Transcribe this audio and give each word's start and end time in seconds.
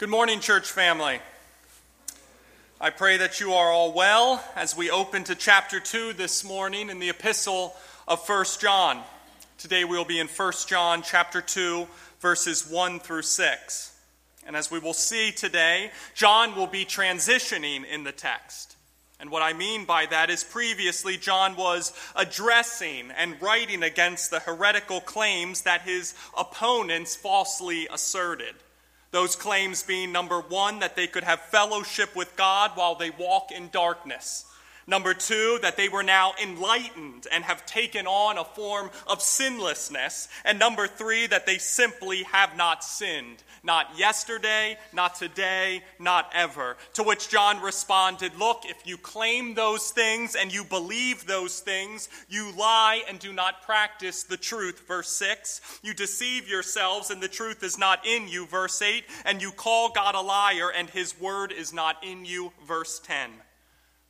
Good 0.00 0.08
morning, 0.08 0.40
church 0.40 0.72
family. 0.72 1.20
I 2.80 2.88
pray 2.88 3.18
that 3.18 3.38
you 3.38 3.52
are 3.52 3.70
all 3.70 3.92
well 3.92 4.42
as 4.56 4.74
we 4.74 4.90
open 4.90 5.24
to 5.24 5.34
chapter 5.34 5.78
2 5.78 6.14
this 6.14 6.42
morning 6.42 6.88
in 6.88 7.00
the 7.00 7.10
epistle 7.10 7.76
of 8.08 8.26
1 8.26 8.44
John. 8.58 9.02
Today 9.58 9.84
we 9.84 9.98
will 9.98 10.06
be 10.06 10.18
in 10.18 10.26
1 10.26 10.52
John 10.66 11.02
chapter 11.02 11.42
2 11.42 11.86
verses 12.18 12.66
1 12.66 13.00
through 13.00 13.20
6. 13.20 13.92
And 14.46 14.56
as 14.56 14.70
we 14.70 14.78
will 14.78 14.94
see 14.94 15.32
today, 15.32 15.90
John 16.14 16.56
will 16.56 16.66
be 16.66 16.86
transitioning 16.86 17.84
in 17.84 18.02
the 18.02 18.10
text. 18.10 18.76
And 19.20 19.30
what 19.30 19.42
I 19.42 19.52
mean 19.52 19.84
by 19.84 20.06
that 20.06 20.30
is 20.30 20.44
previously 20.44 21.18
John 21.18 21.56
was 21.56 21.92
addressing 22.16 23.10
and 23.18 23.36
writing 23.42 23.82
against 23.82 24.30
the 24.30 24.40
heretical 24.40 25.02
claims 25.02 25.60
that 25.64 25.82
his 25.82 26.14
opponents 26.38 27.16
falsely 27.16 27.86
asserted. 27.92 28.54
Those 29.10 29.34
claims 29.34 29.82
being 29.82 30.12
number 30.12 30.40
one, 30.40 30.78
that 30.80 30.96
they 30.96 31.06
could 31.06 31.24
have 31.24 31.40
fellowship 31.40 32.14
with 32.14 32.36
God 32.36 32.72
while 32.74 32.94
they 32.94 33.10
walk 33.10 33.50
in 33.50 33.68
darkness. 33.70 34.44
Number 34.90 35.14
two, 35.14 35.60
that 35.62 35.76
they 35.76 35.88
were 35.88 36.02
now 36.02 36.32
enlightened 36.42 37.28
and 37.30 37.44
have 37.44 37.64
taken 37.64 38.08
on 38.08 38.38
a 38.38 38.44
form 38.44 38.90
of 39.06 39.22
sinlessness. 39.22 40.26
And 40.44 40.58
number 40.58 40.88
three, 40.88 41.28
that 41.28 41.46
they 41.46 41.58
simply 41.58 42.24
have 42.24 42.56
not 42.56 42.82
sinned. 42.82 43.44
Not 43.62 43.96
yesterday, 43.96 44.78
not 44.92 45.14
today, 45.14 45.84
not 46.00 46.32
ever. 46.34 46.76
To 46.94 47.04
which 47.04 47.28
John 47.28 47.62
responded, 47.62 48.34
Look, 48.36 48.62
if 48.64 48.84
you 48.84 48.96
claim 48.96 49.54
those 49.54 49.92
things 49.92 50.34
and 50.34 50.52
you 50.52 50.64
believe 50.64 51.24
those 51.24 51.60
things, 51.60 52.08
you 52.28 52.50
lie 52.58 53.04
and 53.08 53.20
do 53.20 53.32
not 53.32 53.62
practice 53.62 54.24
the 54.24 54.36
truth. 54.36 54.88
Verse 54.88 55.12
6. 55.12 55.60
You 55.84 55.94
deceive 55.94 56.48
yourselves 56.48 57.10
and 57.10 57.22
the 57.22 57.28
truth 57.28 57.62
is 57.62 57.78
not 57.78 58.04
in 58.04 58.26
you. 58.26 58.44
Verse 58.44 58.82
8. 58.82 59.04
And 59.24 59.40
you 59.40 59.52
call 59.52 59.90
God 59.90 60.16
a 60.16 60.20
liar 60.20 60.72
and 60.76 60.90
his 60.90 61.20
word 61.20 61.52
is 61.52 61.72
not 61.72 62.02
in 62.02 62.24
you. 62.24 62.50
Verse 62.66 62.98
10. 63.04 63.30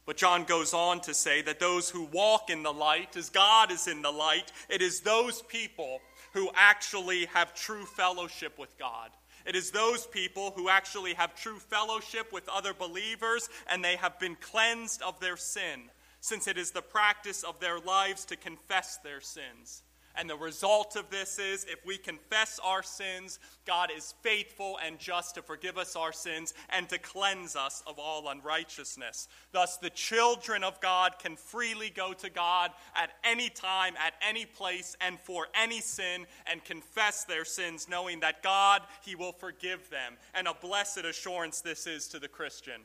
But 0.07 0.17
John 0.17 0.45
goes 0.45 0.75
on 0.75 1.01
to 1.03 1.15
say 1.15 1.43
that 1.43 1.61
those 1.61 1.91
who 1.91 2.05
walk 2.05 2.51
in 2.51 2.63
the 2.63 2.73
light, 2.73 3.17
as 3.17 3.31
God 3.31 3.71
is 3.71 3.87
in 3.87 4.03
the 4.03 4.11
light, 4.11 4.51
it 4.69 4.83
is 4.83 5.01
those 5.01 5.43
people 5.43 6.01
who 6.33 6.51
actually 6.55 7.27
have 7.27 7.55
true 7.55 7.85
fellowship 7.85 8.59
with 8.59 8.77
God. 8.79 9.11
It 9.47 9.57
is 9.57 9.71
those 9.71 10.07
people 10.07 10.53
who 10.55 10.69
actually 10.69 11.15
have 11.15 11.35
true 11.35 11.59
fellowship 11.59 12.33
with 12.33 12.49
other 12.49 12.75
believers 12.75 13.49
and 13.69 13.85
they 13.85 13.97
have 13.97 14.19
been 14.19 14.37
cleansed 14.37 15.03
of 15.03 15.19
their 15.21 15.37
sin, 15.37 15.91
since 16.21 16.47
it 16.47 16.59
is 16.59 16.71
the 16.71 16.83
practice 16.83 17.43
of 17.43 17.59
their 17.61 17.79
lives 17.79 18.25
to 18.27 18.37
confess 18.37 18.99
their 18.99 19.21
sins. 19.21 19.83
And 20.17 20.29
the 20.29 20.37
result 20.37 20.97
of 20.97 21.09
this 21.09 21.39
is 21.39 21.65
if 21.65 21.85
we 21.87 21.97
confess 21.97 22.59
our 22.65 22.83
sins, 22.83 23.39
God 23.65 23.91
is 23.97 24.15
faithful 24.23 24.79
and 24.85 24.99
just 24.99 25.37
to 25.37 25.43
forgive 25.43 25.79
us 25.79 25.95
our 25.95 26.13
sins 26.13 26.53
and 26.69 26.89
to 26.89 26.99
cleanse 26.99 27.55
us 27.55 27.83
of 27.87 27.99
all 27.99 28.29
unrighteousness. 28.29 29.29
Thus, 29.53 29.77
the 29.77 29.91
children 29.91 30.65
of 30.65 30.81
God 30.81 31.19
can 31.21 31.37
freely 31.37 31.91
go 31.91 32.13
to 32.15 32.29
God 32.29 32.73
at 32.95 33.11
any 33.23 33.49
time, 33.49 33.95
at 34.05 34.15
any 34.27 34.45
place, 34.45 34.97
and 35.01 35.19
for 35.21 35.47
any 35.55 35.81
sin 35.81 36.27
and 36.47 36.65
confess 36.65 37.25
their 37.25 37.45
sins, 37.45 37.89
knowing 37.89 38.21
that 38.21 38.43
God, 38.43 38.83
He 39.03 39.15
will 39.15 39.33
forgive 39.33 39.91
them. 39.91 40.15
And 40.35 40.49
a 40.49 40.55
blessed 40.55 41.05
assurance 41.05 41.61
this 41.61 41.87
is 41.87 42.09
to 42.09 42.19
the 42.19 42.29
Christian. 42.29 42.83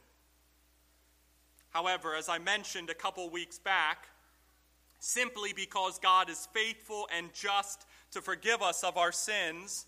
However, 1.72 2.16
as 2.16 2.30
I 2.30 2.38
mentioned 2.38 2.90
a 2.90 2.94
couple 2.94 3.30
weeks 3.30 3.60
back, 3.60 4.08
simply 5.06 5.54
because 5.54 6.00
God 6.00 6.32
is 6.32 6.48
faithful 6.52 7.08
and 7.16 7.32
just 7.32 7.86
to 8.12 8.22
forgive 8.22 8.64
us 8.64 8.84
of 8.84 8.98
our 8.98 9.12
sins, 9.12 9.86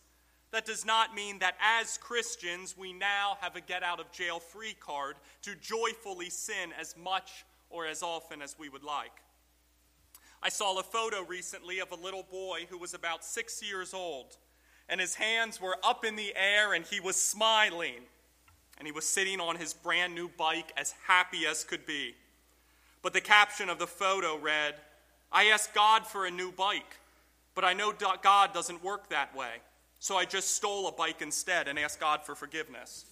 that 0.52 0.66
does 0.66 0.86
not 0.86 1.16
mean 1.16 1.40
that 1.40 1.56
as 1.60 1.98
Christians 1.98 2.76
we 2.78 2.94
now 2.94 3.38
have 3.42 3.56
a 3.56 3.62
get 3.62 3.82
out 3.82 4.00
of 4.00 4.12
jail 4.12 4.40
free 4.40 4.76
card 4.80 5.16
to 5.42 5.56
joyfully 5.56 6.30
sin 6.30 6.72
as 6.80 6.96
much 6.96 7.46
or 7.72 7.88
as 7.88 8.04
often 8.04 8.44
as 8.44 8.56
we 8.60 8.70
would 8.70 8.84
like. 8.84 9.12
I 10.44 10.50
saw 10.50 10.78
a 10.78 10.84
photo 10.84 11.24
recently 11.24 11.80
of 11.80 11.92
a 11.92 11.96
little 11.96 12.26
boy 12.30 12.68
who 12.70 12.78
was 12.78 12.94
about 12.94 13.26
six 13.26 13.64
years 13.68 13.96
old, 13.96 14.38
and 14.88 15.02
his 15.02 15.16
hands 15.16 15.60
were 15.60 15.78
up 15.84 16.06
in 16.06 16.16
the 16.16 16.34
air 16.36 16.74
and 16.74 16.86
he 16.86 17.00
was 17.00 17.16
smiling, 17.16 18.04
and 18.78 18.86
he 18.86 18.92
was 18.92 19.10
sitting 19.10 19.40
on 19.40 19.56
his 19.56 19.74
brand 19.74 20.14
new 20.14 20.30
bike 20.38 20.72
as 20.78 20.94
happy 21.08 21.48
as 21.48 21.64
could 21.64 21.88
be. 21.88 22.14
But 23.02 23.14
the 23.14 23.22
caption 23.22 23.70
of 23.70 23.80
the 23.80 23.88
photo 23.88 24.38
read, 24.38 24.76
I 25.32 25.46
asked 25.46 25.74
God 25.74 26.06
for 26.06 26.26
a 26.26 26.32
new 26.32 26.52
bike, 26.52 26.98
but 27.56 27.64
I 27.64 27.74
know 27.74 27.94
God 28.22 28.54
doesn't 28.54 28.84
work 28.84 29.10
that 29.10 29.36
way. 29.36 29.56
So 30.00 30.16
I 30.16 30.26
just 30.26 30.56
stole 30.56 30.88
a 30.88 30.92
bike 30.92 31.22
instead 31.22 31.68
and 31.68 31.78
asked 31.80 32.00
God 32.00 32.24
for 32.24 32.36
forgiveness. 32.36 33.06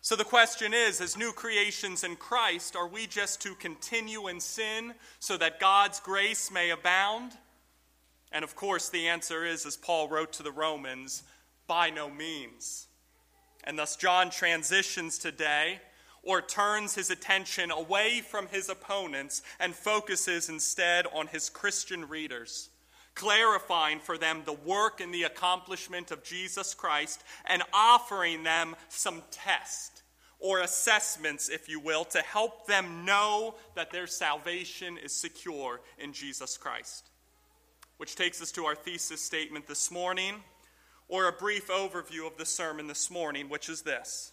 So 0.00 0.16
the 0.16 0.24
question 0.24 0.74
is 0.74 1.00
as 1.00 1.16
new 1.16 1.32
creations 1.32 2.02
in 2.02 2.16
Christ, 2.16 2.74
are 2.74 2.88
we 2.88 3.06
just 3.06 3.40
to 3.42 3.54
continue 3.54 4.26
in 4.26 4.40
sin 4.40 4.94
so 5.20 5.36
that 5.36 5.60
God's 5.60 6.00
grace 6.00 6.50
may 6.50 6.70
abound? 6.70 7.32
And 8.32 8.42
of 8.42 8.56
course, 8.56 8.88
the 8.88 9.06
answer 9.06 9.44
is, 9.44 9.64
as 9.64 9.76
Paul 9.76 10.08
wrote 10.08 10.32
to 10.34 10.42
the 10.42 10.50
Romans, 10.50 11.22
by 11.68 11.90
no 11.90 12.10
means. 12.10 12.88
And 13.62 13.78
thus, 13.78 13.94
John 13.94 14.30
transitions 14.30 15.18
today 15.18 15.80
or 16.22 16.40
turns 16.40 16.94
his 16.94 17.10
attention 17.10 17.70
away 17.70 18.20
from 18.20 18.46
his 18.48 18.68
opponents 18.68 19.42
and 19.58 19.74
focuses 19.74 20.48
instead 20.48 21.06
on 21.12 21.26
his 21.26 21.50
Christian 21.50 22.08
readers, 22.08 22.70
clarifying 23.14 23.98
for 23.98 24.16
them 24.16 24.42
the 24.44 24.52
work 24.52 25.00
and 25.00 25.12
the 25.12 25.24
accomplishment 25.24 26.10
of 26.10 26.22
Jesus 26.22 26.74
Christ 26.74 27.22
and 27.46 27.62
offering 27.72 28.44
them 28.44 28.76
some 28.88 29.22
tests 29.30 30.02
or 30.42 30.60
assessments, 30.60 31.48
if 31.48 31.68
you 31.68 31.78
will, 31.78 32.04
to 32.04 32.20
help 32.20 32.66
them 32.66 33.04
know 33.04 33.54
that 33.76 33.92
their 33.92 34.08
salvation 34.08 34.98
is 34.98 35.12
secure 35.12 35.80
in 35.98 36.12
Jesus 36.12 36.58
Christ. 36.58 37.10
Which 37.96 38.16
takes 38.16 38.42
us 38.42 38.50
to 38.52 38.64
our 38.64 38.74
thesis 38.74 39.22
statement 39.22 39.68
this 39.68 39.90
morning, 39.90 40.34
or 41.06 41.28
a 41.28 41.32
brief 41.32 41.68
overview 41.68 42.26
of 42.26 42.36
the 42.38 42.44
sermon 42.44 42.88
this 42.88 43.08
morning, 43.08 43.48
which 43.48 43.68
is 43.68 43.82
this. 43.82 44.32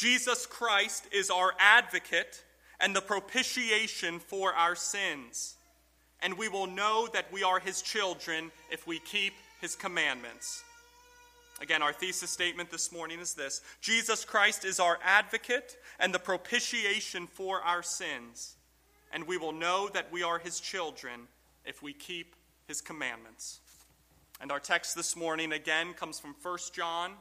Jesus 0.00 0.46
Christ 0.46 1.06
is 1.12 1.28
our 1.28 1.52
advocate 1.58 2.42
and 2.80 2.96
the 2.96 3.02
propitiation 3.02 4.18
for 4.18 4.54
our 4.54 4.74
sins. 4.74 5.56
And 6.22 6.38
we 6.38 6.48
will 6.48 6.66
know 6.66 7.06
that 7.12 7.30
we 7.30 7.42
are 7.42 7.58
his 7.58 7.82
children 7.82 8.50
if 8.70 8.86
we 8.86 8.98
keep 8.98 9.34
his 9.60 9.76
commandments. 9.76 10.64
Again, 11.60 11.82
our 11.82 11.92
thesis 11.92 12.30
statement 12.30 12.70
this 12.70 12.90
morning 12.90 13.20
is 13.20 13.34
this 13.34 13.60
Jesus 13.82 14.24
Christ 14.24 14.64
is 14.64 14.80
our 14.80 14.98
advocate 15.04 15.76
and 15.98 16.14
the 16.14 16.18
propitiation 16.18 17.26
for 17.26 17.60
our 17.60 17.82
sins. 17.82 18.56
And 19.12 19.26
we 19.26 19.36
will 19.36 19.52
know 19.52 19.90
that 19.92 20.10
we 20.10 20.22
are 20.22 20.38
his 20.38 20.60
children 20.60 21.28
if 21.66 21.82
we 21.82 21.92
keep 21.92 22.34
his 22.66 22.80
commandments. 22.80 23.60
And 24.40 24.50
our 24.50 24.60
text 24.60 24.96
this 24.96 25.14
morning 25.14 25.52
again 25.52 25.92
comes 25.92 26.18
from 26.18 26.34
1 26.42 26.58
John 26.72 27.12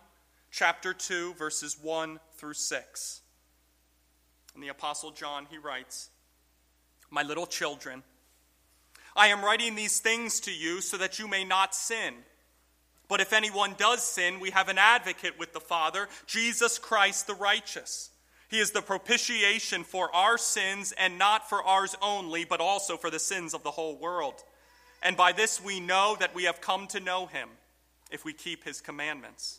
chapter 0.52 0.94
2, 0.94 1.34
verses 1.36 1.78
1 1.82 2.20
through 2.36 2.54
6. 2.54 3.22
And 4.54 4.64
the 4.64 4.70
Apostle 4.70 5.12
John, 5.12 5.48
he 5.50 5.58
writes, 5.58 6.10
My 7.10 7.24
little 7.24 7.46
children, 7.46 8.04
I 9.16 9.28
am 9.28 9.44
writing 9.44 9.76
these 9.76 10.00
things 10.00 10.40
to 10.42 10.52
you 10.52 10.82
so 10.82 10.98
that 10.98 11.20
you 11.20 11.28
may 11.28 11.44
not 11.44 11.76
sin. 11.76 12.14
But 13.08 13.22
if 13.22 13.34
anyone 13.34 13.76
does 13.78 14.04
sin, 14.04 14.40
we 14.40 14.52
have 14.52 14.70
an 14.70 14.78
advocate 14.78 15.38
with 15.40 15.52
the 15.54 15.60
Father, 15.60 16.08
Jesus 16.28 16.78
Christ 16.78 17.28
the 17.28 17.34
righteous. 17.34 18.12
He 18.50 18.60
is 18.60 18.72
the 18.72 18.82
propitiation 18.82 19.84
for 19.84 20.14
our 20.16 20.38
sins, 20.38 20.92
and 20.98 21.20
not 21.20 21.50
for 21.50 21.64
ours 21.64 21.96
only, 22.02 22.46
but 22.46 22.62
also 22.62 22.98
for 22.98 23.10
the 23.10 23.20
sins 23.20 23.54
of 23.54 23.64
the 23.64 23.72
whole 23.72 23.98
world. 23.98 24.44
And 25.04 25.16
by 25.16 25.32
this 25.32 25.64
we 25.64 25.80
know 25.80 26.18
that 26.20 26.34
we 26.36 26.44
have 26.44 26.62
come 26.62 26.88
to 26.88 27.00
know 27.00 27.28
him, 27.28 27.50
if 28.12 28.26
we 28.26 28.34
keep 28.34 28.64
his 28.64 28.82
commandments. 28.82 29.59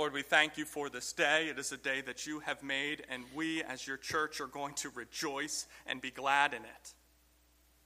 Lord, 0.00 0.14
we 0.14 0.22
thank 0.22 0.56
you 0.56 0.64
for 0.64 0.88
this 0.88 1.12
day. 1.12 1.48
It 1.50 1.58
is 1.58 1.72
a 1.72 1.76
day 1.76 2.00
that 2.00 2.26
you 2.26 2.40
have 2.40 2.62
made, 2.62 3.04
and 3.10 3.22
we, 3.34 3.62
as 3.62 3.86
your 3.86 3.98
church, 3.98 4.40
are 4.40 4.46
going 4.46 4.72
to 4.76 4.88
rejoice 4.88 5.66
and 5.86 6.00
be 6.00 6.10
glad 6.10 6.54
in 6.54 6.62
it. 6.62 6.94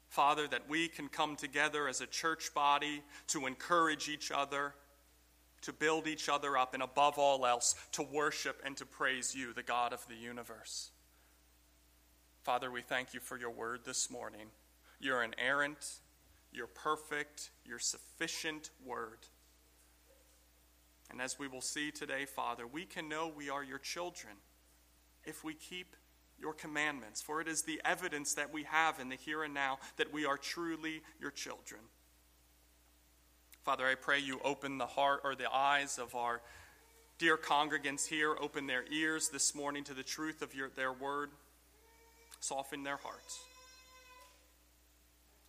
Father, 0.06 0.46
that 0.46 0.69
we 0.69 0.87
can 0.87 1.08
come 1.08 1.34
together 1.34 1.88
as 1.88 2.00
a 2.00 2.06
church 2.06 2.55
body 2.55 3.02
to 3.26 3.49
encourage 3.49 4.08
each 4.08 4.31
other, 4.31 4.76
to 5.62 5.72
build 5.72 6.06
each 6.06 6.28
other 6.28 6.56
up, 6.56 6.72
and 6.72 6.84
above 6.84 7.19
all 7.19 7.44
else, 7.44 7.75
to 7.90 8.05
worship 8.05 8.62
and 8.64 8.76
to 8.76 8.87
praise 8.87 9.34
you, 9.34 9.52
the 9.52 9.64
God 9.64 9.93
of 9.93 10.06
the 10.06 10.14
universe. 10.14 10.93
Father, 12.44 12.70
we 12.70 12.82
thank 12.82 13.12
you 13.12 13.19
for 13.19 13.37
your 13.37 13.50
word 13.50 13.81
this 13.84 14.08
morning. 14.08 14.46
You're 15.00 15.25
inerrant, 15.25 15.99
you're 16.52 16.69
perfect, 16.69 17.50
you're 17.64 17.81
sufficient 17.81 18.70
word. 18.87 19.19
And 21.10 21.20
as 21.20 21.38
we 21.38 21.48
will 21.48 21.60
see 21.60 21.90
today, 21.90 22.24
Father, 22.24 22.66
we 22.66 22.84
can 22.84 23.08
know 23.08 23.28
we 23.34 23.50
are 23.50 23.62
your 23.62 23.78
children 23.78 24.34
if 25.24 25.44
we 25.44 25.54
keep 25.54 25.96
your 26.38 26.52
commandments, 26.52 27.22
for 27.22 27.40
it 27.40 27.48
is 27.48 27.62
the 27.62 27.80
evidence 27.84 28.34
that 28.34 28.52
we 28.52 28.64
have 28.64 28.98
in 28.98 29.08
the 29.08 29.16
here 29.16 29.42
and 29.44 29.54
now 29.54 29.78
that 29.96 30.12
we 30.12 30.24
are 30.26 30.36
truly 30.36 31.02
your 31.20 31.30
children. 31.30 31.80
Father, 33.64 33.86
I 33.86 33.94
pray 33.94 34.18
you 34.18 34.40
open 34.44 34.78
the 34.78 34.86
heart 34.86 35.20
or 35.24 35.34
the 35.34 35.50
eyes 35.50 35.98
of 35.98 36.14
our 36.14 36.42
dear 37.18 37.38
congregants 37.38 38.06
here, 38.06 38.36
open 38.40 38.66
their 38.66 38.84
ears 38.90 39.28
this 39.28 39.54
morning 39.54 39.84
to 39.84 39.94
the 39.94 40.02
truth 40.02 40.42
of 40.42 40.54
your, 40.54 40.68
their 40.70 40.92
word, 40.92 41.30
soften 42.40 42.82
their 42.82 42.98
hearts. 42.98 43.38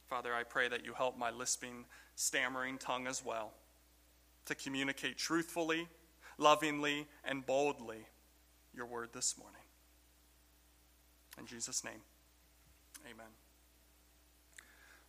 Father, 0.08 0.34
I 0.34 0.44
pray 0.44 0.70
that 0.70 0.86
you 0.86 0.94
help 0.94 1.18
my 1.18 1.32
lisping, 1.32 1.86
stammering 2.16 2.78
tongue 2.78 3.08
as 3.08 3.26
well 3.26 3.54
to 4.46 4.56
communicate 4.56 5.18
truthfully, 5.18 5.88
lovingly, 6.38 7.08
and 7.24 7.46
boldly 7.46 8.08
your 8.74 8.86
word 8.86 9.10
this 9.14 9.38
morning. 9.38 9.62
In 11.38 11.46
Jesus' 11.46 11.84
name, 11.84 12.02
amen. 13.06 13.28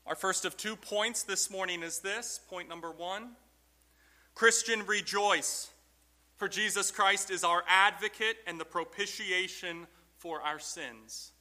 Our 0.07 0.15
first 0.15 0.45
of 0.45 0.57
two 0.57 0.77
points 0.77 1.23
this 1.23 1.51
morning 1.51 1.83
is 1.83 1.99
this 1.99 2.41
point 2.49 2.69
number 2.69 2.91
one 2.91 3.31
Christian, 4.35 4.85
rejoice, 4.87 5.71
for 6.37 6.49
Jesus 6.49 6.91
Christ 6.91 7.31
is 7.31 7.43
our 7.43 7.65
advocate 7.67 8.37
and 8.47 8.61
the 8.61 8.65
propitiation 8.65 9.87
for 10.19 10.41
our 10.43 10.59
sins. 10.59 11.33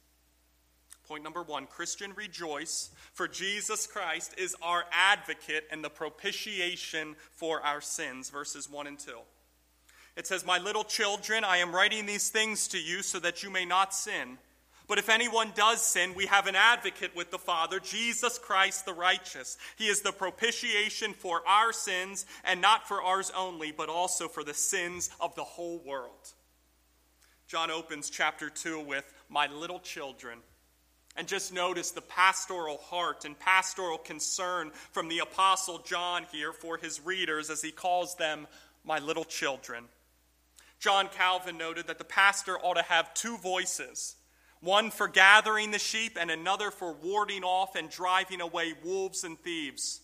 Point 1.06 1.22
number 1.22 1.42
one 1.42 1.66
Christian, 1.66 2.12
rejoice, 2.16 2.90
for 3.12 3.28
Jesus 3.28 3.86
Christ 3.86 4.34
is 4.36 4.56
our 4.60 4.84
advocate 4.90 5.64
and 5.70 5.84
the 5.84 5.90
propitiation 5.90 7.14
for 7.30 7.60
our 7.60 7.80
sins. 7.80 8.28
Verses 8.28 8.68
1 8.68 8.86
and 8.88 8.98
2. 8.98 9.12
It 10.16 10.26
says, 10.26 10.44
My 10.44 10.58
little 10.58 10.82
children, 10.82 11.44
I 11.44 11.58
am 11.58 11.74
writing 11.74 12.06
these 12.06 12.30
things 12.30 12.66
to 12.68 12.78
you 12.78 13.02
so 13.02 13.20
that 13.20 13.42
you 13.42 13.50
may 13.50 13.64
not 13.64 13.94
sin. 13.94 14.38
But 14.88 14.98
if 14.98 15.08
anyone 15.08 15.52
does 15.54 15.82
sin, 15.82 16.14
we 16.14 16.26
have 16.26 16.46
an 16.46 16.54
advocate 16.54 17.14
with 17.14 17.30
the 17.30 17.38
Father, 17.38 17.80
Jesus 17.80 18.38
Christ 18.38 18.86
the 18.86 18.94
righteous. 18.94 19.58
He 19.76 19.86
is 19.88 20.00
the 20.00 20.12
propitiation 20.12 21.12
for 21.12 21.42
our 21.46 21.72
sins, 21.72 22.24
and 22.44 22.60
not 22.60 22.86
for 22.86 23.02
ours 23.02 23.32
only, 23.36 23.72
but 23.72 23.88
also 23.88 24.28
for 24.28 24.44
the 24.44 24.54
sins 24.54 25.10
of 25.20 25.34
the 25.34 25.44
whole 25.44 25.78
world. 25.84 26.32
John 27.48 27.70
opens 27.70 28.10
chapter 28.10 28.48
2 28.48 28.80
with, 28.80 29.12
My 29.28 29.46
little 29.48 29.80
children. 29.80 30.38
And 31.16 31.26
just 31.26 31.52
notice 31.52 31.90
the 31.92 32.02
pastoral 32.02 32.78
heart 32.78 33.24
and 33.24 33.38
pastoral 33.38 33.98
concern 33.98 34.70
from 34.92 35.08
the 35.08 35.20
Apostle 35.20 35.78
John 35.78 36.26
here 36.30 36.52
for 36.52 36.76
his 36.76 37.00
readers 37.00 37.48
as 37.48 37.62
he 37.62 37.70
calls 37.70 38.14
them, 38.16 38.46
My 38.84 38.98
little 38.98 39.24
children. 39.24 39.84
John 40.78 41.08
Calvin 41.08 41.56
noted 41.56 41.86
that 41.86 41.98
the 41.98 42.04
pastor 42.04 42.58
ought 42.58 42.76
to 42.76 42.82
have 42.82 43.14
two 43.14 43.38
voices 43.38 44.16
one 44.60 44.90
for 44.90 45.06
gathering 45.06 45.70
the 45.70 45.78
sheep, 45.78 46.16
and 46.18 46.30
another 46.30 46.70
for 46.70 46.92
warding 46.92 47.44
off 47.44 47.76
and 47.76 47.90
driving 47.90 48.40
away 48.40 48.74
wolves 48.82 49.22
and 49.22 49.38
thieves. 49.38 50.00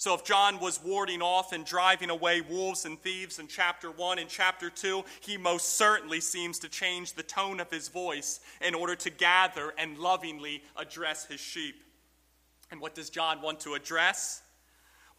So, 0.00 0.14
if 0.14 0.22
John 0.22 0.60
was 0.60 0.80
warding 0.80 1.22
off 1.22 1.52
and 1.52 1.64
driving 1.64 2.08
away 2.08 2.40
wolves 2.40 2.84
and 2.84 3.02
thieves 3.02 3.40
in 3.40 3.48
chapter 3.48 3.90
1 3.90 4.20
and 4.20 4.28
chapter 4.28 4.70
2, 4.70 5.04
he 5.20 5.36
most 5.36 5.76
certainly 5.76 6.20
seems 6.20 6.60
to 6.60 6.68
change 6.68 7.14
the 7.14 7.24
tone 7.24 7.58
of 7.58 7.68
his 7.68 7.88
voice 7.88 8.38
in 8.60 8.76
order 8.76 8.94
to 8.94 9.10
gather 9.10 9.74
and 9.76 9.98
lovingly 9.98 10.62
address 10.76 11.26
his 11.26 11.40
sheep. 11.40 11.82
And 12.70 12.80
what 12.80 12.94
does 12.94 13.10
John 13.10 13.42
want 13.42 13.58
to 13.60 13.74
address? 13.74 14.42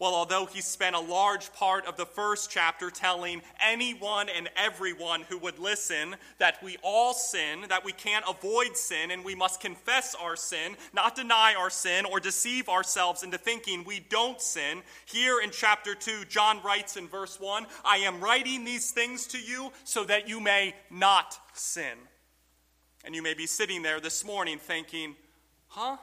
Well, 0.00 0.14
although 0.14 0.46
he 0.46 0.62
spent 0.62 0.96
a 0.96 1.00
large 1.00 1.52
part 1.52 1.84
of 1.84 1.98
the 1.98 2.06
first 2.06 2.50
chapter 2.50 2.90
telling 2.90 3.42
anyone 3.62 4.30
and 4.30 4.48
everyone 4.56 5.26
who 5.28 5.36
would 5.36 5.58
listen 5.58 6.16
that 6.38 6.62
we 6.62 6.78
all 6.82 7.12
sin, 7.12 7.66
that 7.68 7.84
we 7.84 7.92
can't 7.92 8.24
avoid 8.26 8.78
sin, 8.78 9.10
and 9.10 9.22
we 9.22 9.34
must 9.34 9.60
confess 9.60 10.14
our 10.14 10.36
sin, 10.36 10.76
not 10.94 11.16
deny 11.16 11.54
our 11.54 11.68
sin 11.68 12.06
or 12.06 12.18
deceive 12.18 12.66
ourselves 12.70 13.22
into 13.22 13.36
thinking 13.36 13.84
we 13.84 14.00
don't 14.00 14.40
sin, 14.40 14.80
here 15.04 15.38
in 15.38 15.50
chapter 15.50 15.94
2, 15.94 16.24
John 16.30 16.62
writes 16.62 16.96
in 16.96 17.06
verse 17.06 17.38
1 17.38 17.66
I 17.84 17.98
am 17.98 18.22
writing 18.22 18.64
these 18.64 18.92
things 18.92 19.26
to 19.28 19.38
you 19.38 19.70
so 19.84 20.04
that 20.04 20.26
you 20.26 20.40
may 20.40 20.74
not 20.90 21.38
sin. 21.52 21.98
And 23.04 23.14
you 23.14 23.22
may 23.22 23.34
be 23.34 23.46
sitting 23.46 23.82
there 23.82 24.00
this 24.00 24.24
morning 24.24 24.58
thinking, 24.58 25.14
huh? 25.68 25.98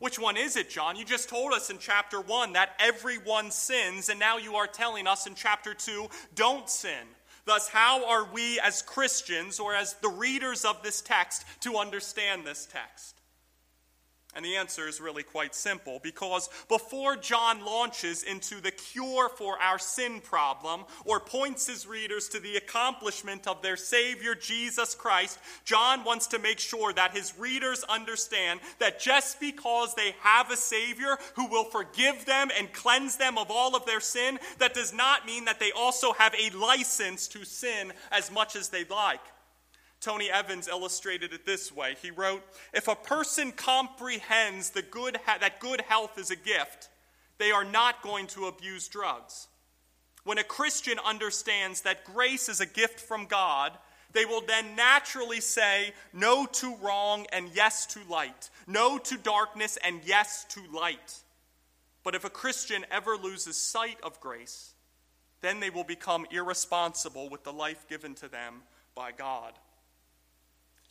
Which 0.00 0.18
one 0.18 0.38
is 0.38 0.56
it, 0.56 0.70
John? 0.70 0.96
You 0.96 1.04
just 1.04 1.28
told 1.28 1.52
us 1.52 1.68
in 1.68 1.76
chapter 1.78 2.20
1 2.20 2.54
that 2.54 2.70
everyone 2.80 3.50
sins, 3.50 4.08
and 4.08 4.18
now 4.18 4.38
you 4.38 4.56
are 4.56 4.66
telling 4.66 5.06
us 5.06 5.26
in 5.26 5.34
chapter 5.34 5.74
2, 5.74 6.08
don't 6.34 6.68
sin. 6.68 7.06
Thus, 7.44 7.68
how 7.68 8.06
are 8.08 8.24
we 8.32 8.58
as 8.60 8.80
Christians 8.80 9.60
or 9.60 9.74
as 9.74 9.94
the 9.94 10.08
readers 10.08 10.64
of 10.64 10.82
this 10.82 11.02
text 11.02 11.44
to 11.60 11.76
understand 11.76 12.46
this 12.46 12.66
text? 12.66 13.19
And 14.36 14.44
the 14.44 14.56
answer 14.56 14.86
is 14.86 15.00
really 15.00 15.24
quite 15.24 15.56
simple 15.56 15.98
because 16.00 16.48
before 16.68 17.16
John 17.16 17.64
launches 17.64 18.22
into 18.22 18.60
the 18.60 18.70
cure 18.70 19.28
for 19.28 19.58
our 19.58 19.78
sin 19.78 20.20
problem 20.20 20.84
or 21.04 21.18
points 21.18 21.66
his 21.66 21.84
readers 21.84 22.28
to 22.28 22.38
the 22.38 22.56
accomplishment 22.56 23.48
of 23.48 23.60
their 23.60 23.76
Savior 23.76 24.36
Jesus 24.36 24.94
Christ, 24.94 25.40
John 25.64 26.04
wants 26.04 26.28
to 26.28 26.38
make 26.38 26.60
sure 26.60 26.92
that 26.92 27.16
his 27.16 27.36
readers 27.38 27.82
understand 27.88 28.60
that 28.78 29.00
just 29.00 29.40
because 29.40 29.94
they 29.94 30.14
have 30.20 30.50
a 30.50 30.56
Savior 30.56 31.18
who 31.34 31.46
will 31.46 31.64
forgive 31.64 32.24
them 32.24 32.50
and 32.56 32.72
cleanse 32.72 33.16
them 33.16 33.36
of 33.36 33.50
all 33.50 33.74
of 33.74 33.84
their 33.84 34.00
sin, 34.00 34.38
that 34.58 34.74
does 34.74 34.94
not 34.94 35.26
mean 35.26 35.44
that 35.46 35.58
they 35.58 35.72
also 35.72 36.12
have 36.12 36.34
a 36.34 36.56
license 36.56 37.26
to 37.28 37.44
sin 37.44 37.92
as 38.12 38.30
much 38.30 38.54
as 38.54 38.68
they 38.68 38.84
like. 38.84 39.20
Tony 40.00 40.30
Evans 40.30 40.66
illustrated 40.66 41.32
it 41.32 41.44
this 41.44 41.70
way. 41.70 41.94
He 42.00 42.10
wrote, 42.10 42.42
If 42.72 42.88
a 42.88 42.96
person 42.96 43.52
comprehends 43.52 44.70
the 44.70 44.82
good 44.82 45.18
ha- 45.26 45.38
that 45.40 45.60
good 45.60 45.82
health 45.82 46.18
is 46.18 46.30
a 46.30 46.36
gift, 46.36 46.88
they 47.38 47.50
are 47.50 47.64
not 47.64 48.02
going 48.02 48.26
to 48.28 48.46
abuse 48.46 48.88
drugs. 48.88 49.48
When 50.24 50.38
a 50.38 50.44
Christian 50.44 50.98
understands 51.04 51.82
that 51.82 52.04
grace 52.04 52.48
is 52.48 52.60
a 52.60 52.66
gift 52.66 53.00
from 53.00 53.26
God, 53.26 53.72
they 54.12 54.24
will 54.24 54.40
then 54.40 54.74
naturally 54.74 55.40
say 55.40 55.92
no 56.12 56.46
to 56.46 56.76
wrong 56.76 57.26
and 57.32 57.50
yes 57.54 57.86
to 57.86 58.00
light, 58.08 58.50
no 58.66 58.98
to 58.98 59.16
darkness 59.16 59.78
and 59.82 60.00
yes 60.04 60.44
to 60.50 60.60
light. 60.72 61.20
But 62.02 62.14
if 62.14 62.24
a 62.24 62.30
Christian 62.30 62.84
ever 62.90 63.16
loses 63.16 63.56
sight 63.56 63.98
of 64.02 64.20
grace, 64.20 64.74
then 65.42 65.60
they 65.60 65.70
will 65.70 65.84
become 65.84 66.26
irresponsible 66.30 67.28
with 67.28 67.44
the 67.44 67.52
life 67.52 67.86
given 67.88 68.14
to 68.16 68.28
them 68.28 68.62
by 68.94 69.12
God. 69.12 69.52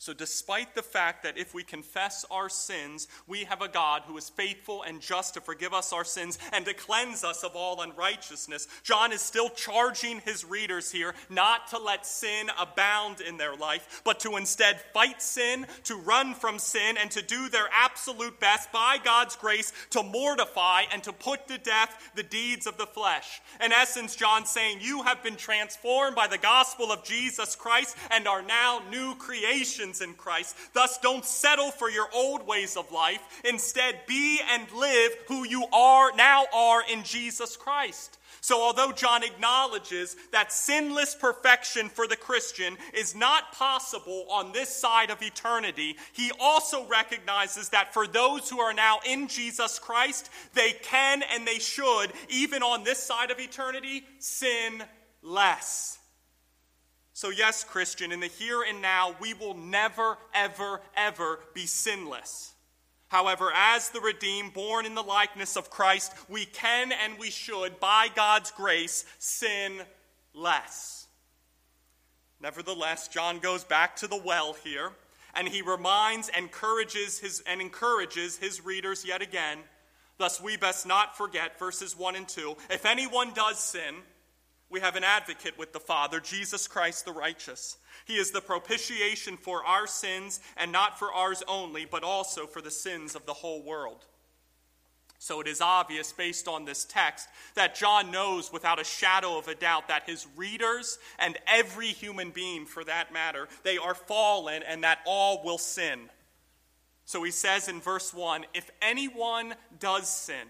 So, 0.00 0.14
despite 0.14 0.74
the 0.74 0.82
fact 0.82 1.24
that 1.24 1.36
if 1.36 1.52
we 1.52 1.62
confess 1.62 2.24
our 2.30 2.48
sins, 2.48 3.06
we 3.26 3.44
have 3.44 3.60
a 3.60 3.68
God 3.68 4.04
who 4.06 4.16
is 4.16 4.30
faithful 4.30 4.82
and 4.82 4.98
just 4.98 5.34
to 5.34 5.42
forgive 5.42 5.74
us 5.74 5.92
our 5.92 6.06
sins 6.06 6.38
and 6.54 6.64
to 6.64 6.72
cleanse 6.72 7.22
us 7.22 7.44
of 7.44 7.54
all 7.54 7.82
unrighteousness, 7.82 8.66
John 8.82 9.12
is 9.12 9.20
still 9.20 9.50
charging 9.50 10.20
his 10.20 10.42
readers 10.42 10.90
here 10.90 11.14
not 11.28 11.68
to 11.68 11.78
let 11.78 12.06
sin 12.06 12.46
abound 12.58 13.20
in 13.20 13.36
their 13.36 13.54
life, 13.54 14.00
but 14.02 14.20
to 14.20 14.38
instead 14.38 14.80
fight 14.94 15.20
sin, 15.20 15.66
to 15.84 15.96
run 15.96 16.32
from 16.32 16.58
sin, 16.58 16.96
and 16.98 17.10
to 17.10 17.20
do 17.20 17.50
their 17.50 17.68
absolute 17.70 18.40
best 18.40 18.72
by 18.72 18.96
God's 19.04 19.36
grace 19.36 19.70
to 19.90 20.02
mortify 20.02 20.84
and 20.94 21.02
to 21.02 21.12
put 21.12 21.46
to 21.48 21.58
death 21.58 22.10
the 22.14 22.22
deeds 22.22 22.66
of 22.66 22.78
the 22.78 22.86
flesh. 22.86 23.42
In 23.62 23.70
essence, 23.70 24.16
John's 24.16 24.48
saying, 24.48 24.78
You 24.80 25.02
have 25.02 25.22
been 25.22 25.36
transformed 25.36 26.16
by 26.16 26.26
the 26.26 26.38
gospel 26.38 26.90
of 26.90 27.04
Jesus 27.04 27.54
Christ 27.54 27.98
and 28.10 28.26
are 28.26 28.40
now 28.40 28.80
new 28.90 29.14
creations 29.16 29.89
in 30.00 30.14
Christ. 30.14 30.56
Thus, 30.72 30.98
don't 30.98 31.24
settle 31.24 31.72
for 31.72 31.90
your 31.90 32.06
old 32.14 32.46
ways 32.46 32.76
of 32.76 32.92
life. 32.92 33.20
Instead, 33.44 34.06
be 34.06 34.40
and 34.48 34.70
live 34.72 35.12
who 35.26 35.44
you 35.44 35.64
are 35.72 36.12
now 36.14 36.44
are 36.54 36.82
in 36.88 37.02
Jesus 37.02 37.56
Christ. 37.56 38.18
So, 38.42 38.62
although 38.62 38.92
John 38.92 39.22
acknowledges 39.22 40.16
that 40.32 40.52
sinless 40.52 41.14
perfection 41.14 41.88
for 41.88 42.06
the 42.06 42.16
Christian 42.16 42.78
is 42.94 43.14
not 43.14 43.52
possible 43.52 44.24
on 44.30 44.52
this 44.52 44.74
side 44.74 45.10
of 45.10 45.22
eternity, 45.22 45.96
he 46.12 46.32
also 46.40 46.86
recognizes 46.86 47.68
that 47.70 47.92
for 47.92 48.06
those 48.06 48.48
who 48.48 48.60
are 48.60 48.72
now 48.72 49.00
in 49.06 49.28
Jesus 49.28 49.78
Christ, 49.78 50.30
they 50.54 50.72
can 50.72 51.22
and 51.34 51.46
they 51.46 51.58
should, 51.58 52.12
even 52.28 52.62
on 52.62 52.82
this 52.82 53.02
side 53.02 53.30
of 53.30 53.38
eternity, 53.38 54.04
sin 54.18 54.82
less. 55.22 55.99
So, 57.20 57.28
yes, 57.28 57.64
Christian, 57.64 58.12
in 58.12 58.20
the 58.20 58.28
here 58.28 58.62
and 58.66 58.80
now, 58.80 59.14
we 59.20 59.34
will 59.34 59.52
never, 59.52 60.16
ever, 60.32 60.80
ever 60.96 61.40
be 61.52 61.66
sinless. 61.66 62.54
However, 63.08 63.52
as 63.54 63.90
the 63.90 64.00
redeemed, 64.00 64.54
born 64.54 64.86
in 64.86 64.94
the 64.94 65.02
likeness 65.02 65.54
of 65.54 65.68
Christ, 65.68 66.14
we 66.30 66.46
can 66.46 66.92
and 66.92 67.18
we 67.18 67.28
should, 67.28 67.78
by 67.78 68.08
God's 68.16 68.52
grace, 68.52 69.04
sin 69.18 69.82
less. 70.32 71.08
Nevertheless, 72.40 73.06
John 73.08 73.38
goes 73.38 73.64
back 73.64 73.96
to 73.96 74.06
the 74.06 74.22
well 74.24 74.54
here, 74.64 74.92
and 75.34 75.46
he 75.46 75.60
reminds, 75.60 76.30
encourages 76.30 77.18
his, 77.18 77.42
and 77.46 77.60
encourages 77.60 78.38
his 78.38 78.64
readers 78.64 79.04
yet 79.04 79.20
again. 79.20 79.58
Thus, 80.16 80.40
we 80.40 80.56
best 80.56 80.86
not 80.86 81.18
forget 81.18 81.58
verses 81.58 81.94
1 81.94 82.16
and 82.16 82.26
2. 82.26 82.56
If 82.70 82.86
anyone 82.86 83.34
does 83.34 83.58
sin, 83.58 83.96
we 84.70 84.80
have 84.80 84.96
an 84.96 85.04
advocate 85.04 85.58
with 85.58 85.72
the 85.72 85.80
Father, 85.80 86.20
Jesus 86.20 86.68
Christ 86.68 87.04
the 87.04 87.12
righteous. 87.12 87.76
He 88.04 88.16
is 88.16 88.30
the 88.30 88.40
propitiation 88.40 89.36
for 89.36 89.64
our 89.64 89.86
sins, 89.86 90.40
and 90.56 90.70
not 90.70 90.98
for 90.98 91.12
ours 91.12 91.42
only, 91.48 91.84
but 91.84 92.04
also 92.04 92.46
for 92.46 92.62
the 92.62 92.70
sins 92.70 93.14
of 93.14 93.26
the 93.26 93.34
whole 93.34 93.62
world. 93.62 94.04
So 95.18 95.40
it 95.40 95.48
is 95.48 95.60
obvious, 95.60 96.12
based 96.12 96.48
on 96.48 96.64
this 96.64 96.86
text, 96.86 97.28
that 97.54 97.74
John 97.74 98.10
knows 98.10 98.50
without 98.50 98.80
a 98.80 98.84
shadow 98.84 99.36
of 99.36 99.48
a 99.48 99.54
doubt 99.54 99.88
that 99.88 100.04
his 100.08 100.26
readers, 100.34 100.98
and 101.18 101.36
every 101.46 101.88
human 101.88 102.30
being 102.30 102.64
for 102.64 102.84
that 102.84 103.12
matter, 103.12 103.48
they 103.62 103.76
are 103.76 103.94
fallen 103.94 104.62
and 104.62 104.82
that 104.82 105.00
all 105.04 105.42
will 105.44 105.58
sin. 105.58 106.08
So 107.04 107.22
he 107.22 107.32
says 107.32 107.68
in 107.68 107.80
verse 107.80 108.14
1 108.14 108.46
if 108.54 108.70
anyone 108.80 109.54
does 109.78 110.08
sin, 110.08 110.46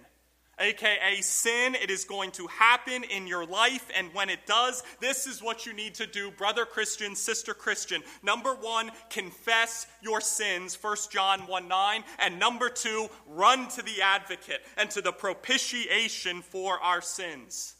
aka 0.60 1.20
sin. 1.20 1.74
It 1.74 1.90
is 1.90 2.04
going 2.04 2.30
to 2.32 2.46
happen 2.46 3.04
in 3.04 3.26
your 3.26 3.46
life, 3.46 3.90
and 3.96 4.12
when 4.14 4.28
it 4.30 4.46
does, 4.46 4.82
this 5.00 5.26
is 5.26 5.42
what 5.42 5.66
you 5.66 5.72
need 5.72 5.94
to 5.96 6.06
do, 6.06 6.30
brother 6.30 6.64
Christian, 6.64 7.16
sister 7.16 7.54
Christian. 7.54 8.02
Number 8.22 8.54
one, 8.54 8.90
confess 9.08 9.86
your 10.02 10.20
sins, 10.20 10.78
1 10.80 10.96
John 11.10 11.40
1 11.46 11.68
9. 11.68 12.04
And 12.18 12.38
number 12.38 12.68
two, 12.68 13.08
run 13.26 13.68
to 13.68 13.82
the 13.82 14.02
advocate 14.02 14.60
and 14.76 14.90
to 14.90 15.00
the 15.00 15.12
propitiation 15.12 16.42
for 16.42 16.78
our 16.80 17.00
sins. 17.00 17.74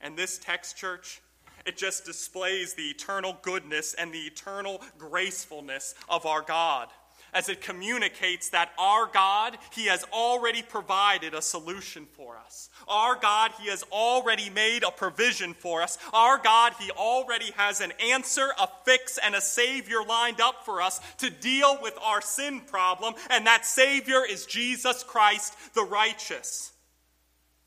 And 0.00 0.16
this 0.16 0.38
text, 0.38 0.76
church, 0.76 1.22
it 1.64 1.76
just 1.76 2.04
displays 2.04 2.74
the 2.74 2.90
eternal 2.90 3.36
goodness 3.42 3.94
and 3.94 4.12
the 4.12 4.20
eternal 4.20 4.82
gracefulness 4.98 5.94
of 6.08 6.26
our 6.26 6.42
God 6.42 6.88
as 7.32 7.48
it 7.48 7.60
communicates 7.60 8.50
that 8.50 8.70
our 8.78 9.06
God, 9.06 9.58
He 9.72 9.86
has 9.86 10.04
already 10.12 10.62
provided 10.62 11.34
a 11.34 11.42
solution 11.42 12.06
for 12.12 12.36
us. 12.38 12.70
Our 12.88 13.16
God, 13.16 13.52
He 13.60 13.68
has 13.68 13.82
already 13.92 14.50
made 14.50 14.82
a 14.82 14.90
provision 14.90 15.54
for 15.54 15.82
us. 15.82 15.98
Our 16.12 16.38
God, 16.38 16.74
He 16.78 16.90
already 16.90 17.52
has 17.56 17.80
an 17.80 17.92
answer, 18.10 18.48
a 18.60 18.68
fix, 18.84 19.18
and 19.18 19.34
a 19.34 19.40
Savior 19.40 20.02
lined 20.06 20.40
up 20.40 20.64
for 20.64 20.80
us 20.80 21.00
to 21.18 21.30
deal 21.30 21.78
with 21.82 21.98
our 22.02 22.20
sin 22.20 22.60
problem, 22.60 23.14
and 23.30 23.46
that 23.46 23.66
Savior 23.66 24.24
is 24.24 24.46
Jesus 24.46 25.02
Christ 25.02 25.54
the 25.74 25.84
righteous. 25.84 26.72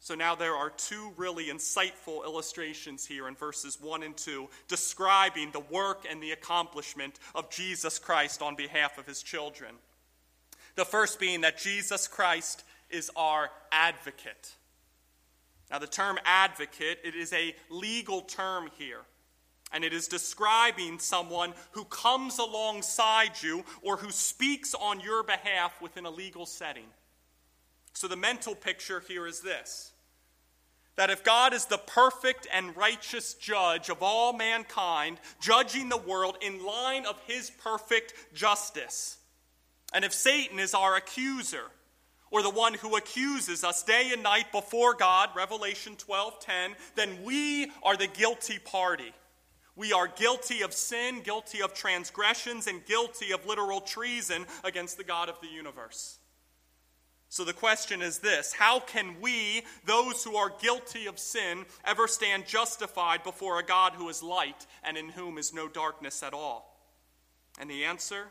So 0.10 0.16
now 0.16 0.34
there 0.34 0.56
are 0.56 0.72
two 0.72 1.14
really 1.18 1.50
insightful 1.50 2.26
illustrations 2.26 3.06
here 3.06 3.28
in 3.28 3.36
verses 3.36 3.80
1 3.80 4.02
and 4.02 4.18
2 4.18 4.50
describing 4.68 5.52
the 5.52 5.60
work 5.60 6.08
and 6.10 6.20
the 6.20 6.32
accomplishment 6.32 7.20
of 7.36 7.52
Jesus 7.52 8.00
Christ 8.00 8.42
on 8.42 8.56
behalf 8.56 8.98
of 8.98 9.06
his 9.06 9.22
children. 9.22 9.76
The 10.74 10.84
first 10.84 11.20
being 11.20 11.42
that 11.42 11.60
Jesus 11.60 12.08
Christ 12.08 12.64
is 12.90 13.12
our 13.16 13.52
advocate. 13.72 14.56
Now 15.70 15.78
the 15.78 15.86
term 15.86 16.18
advocate, 16.26 16.98
it 17.04 17.14
is 17.14 17.32
a 17.32 17.56
legal 17.70 18.22
term 18.22 18.72
here. 18.80 19.02
And 19.72 19.84
it 19.84 19.94
is 19.94 20.08
describing 20.08 20.98
someone 20.98 21.54
who 21.74 21.86
comes 21.86 22.40
alongside 22.40 23.44
you 23.44 23.64
or 23.84 23.98
who 23.98 24.10
speaks 24.10 24.74
on 24.74 25.02
your 25.02 25.22
behalf 25.22 25.80
within 25.80 26.08
a 26.08 26.10
legal 26.10 26.48
setting. 26.48 26.88
So 27.94 28.08
the 28.08 28.16
mental 28.16 28.56
picture 28.56 29.04
here 29.08 29.28
is 29.28 29.42
this 29.42 29.92
that 31.00 31.10
if 31.10 31.24
God 31.24 31.54
is 31.54 31.64
the 31.64 31.78
perfect 31.78 32.46
and 32.54 32.76
righteous 32.76 33.34
judge 33.34 33.88
of 33.88 34.04
all 34.04 34.34
mankind, 34.34 35.18
judging 35.40 35.88
the 35.88 35.96
world 35.96 36.36
in 36.42 36.66
line 36.66 37.06
of 37.06 37.18
his 37.26 37.50
perfect 37.50 38.14
justice, 38.34 39.16
and 39.94 40.04
if 40.04 40.12
Satan 40.12 40.60
is 40.60 40.74
our 40.74 40.98
accuser, 40.98 41.72
or 42.32 42.44
the 42.44 42.50
one 42.50 42.74
who 42.74 42.98
accuses 42.98 43.64
us 43.64 43.82
day 43.82 44.10
and 44.12 44.24
night 44.24 44.52
before 44.52 44.94
God, 44.94 45.30
Revelation 45.38 45.96
12:10, 45.96 46.76
then 46.96 47.24
we 47.24 47.72
are 47.82 47.96
the 47.96 48.08
guilty 48.08 48.60
party. 48.60 49.14
We 49.78 49.94
are 49.94 50.10
guilty 50.10 50.64
of 50.64 50.74
sin, 50.74 51.22
guilty 51.22 51.62
of 51.62 51.74
transgressions, 51.74 52.68
and 52.68 52.86
guilty 52.86 53.32
of 53.32 53.46
literal 53.46 53.80
treason 53.80 54.46
against 54.66 54.98
the 54.98 55.06
God 55.06 55.30
of 55.30 55.40
the 55.40 55.48
universe. 55.48 56.19
So 57.30 57.44
the 57.44 57.54
question 57.54 58.02
is 58.02 58.20
this 58.20 58.54
How 58.54 58.80
can 58.80 59.22
we, 59.22 59.64
those 59.86 60.24
who 60.24 60.36
are 60.36 60.52
guilty 60.62 61.06
of 61.06 61.20
sin, 61.20 61.66
ever 61.86 62.08
stand 62.08 62.48
justified 62.48 63.24
before 63.24 63.60
a 63.60 63.66
God 63.66 63.94
who 63.94 64.10
is 64.10 64.24
light 64.24 64.66
and 64.84 64.98
in 64.98 65.10
whom 65.10 65.38
is 65.38 65.54
no 65.54 65.68
darkness 65.68 66.24
at 66.24 66.34
all? 66.34 66.76
And 67.60 67.70
the 67.70 67.86
answer 67.86 68.28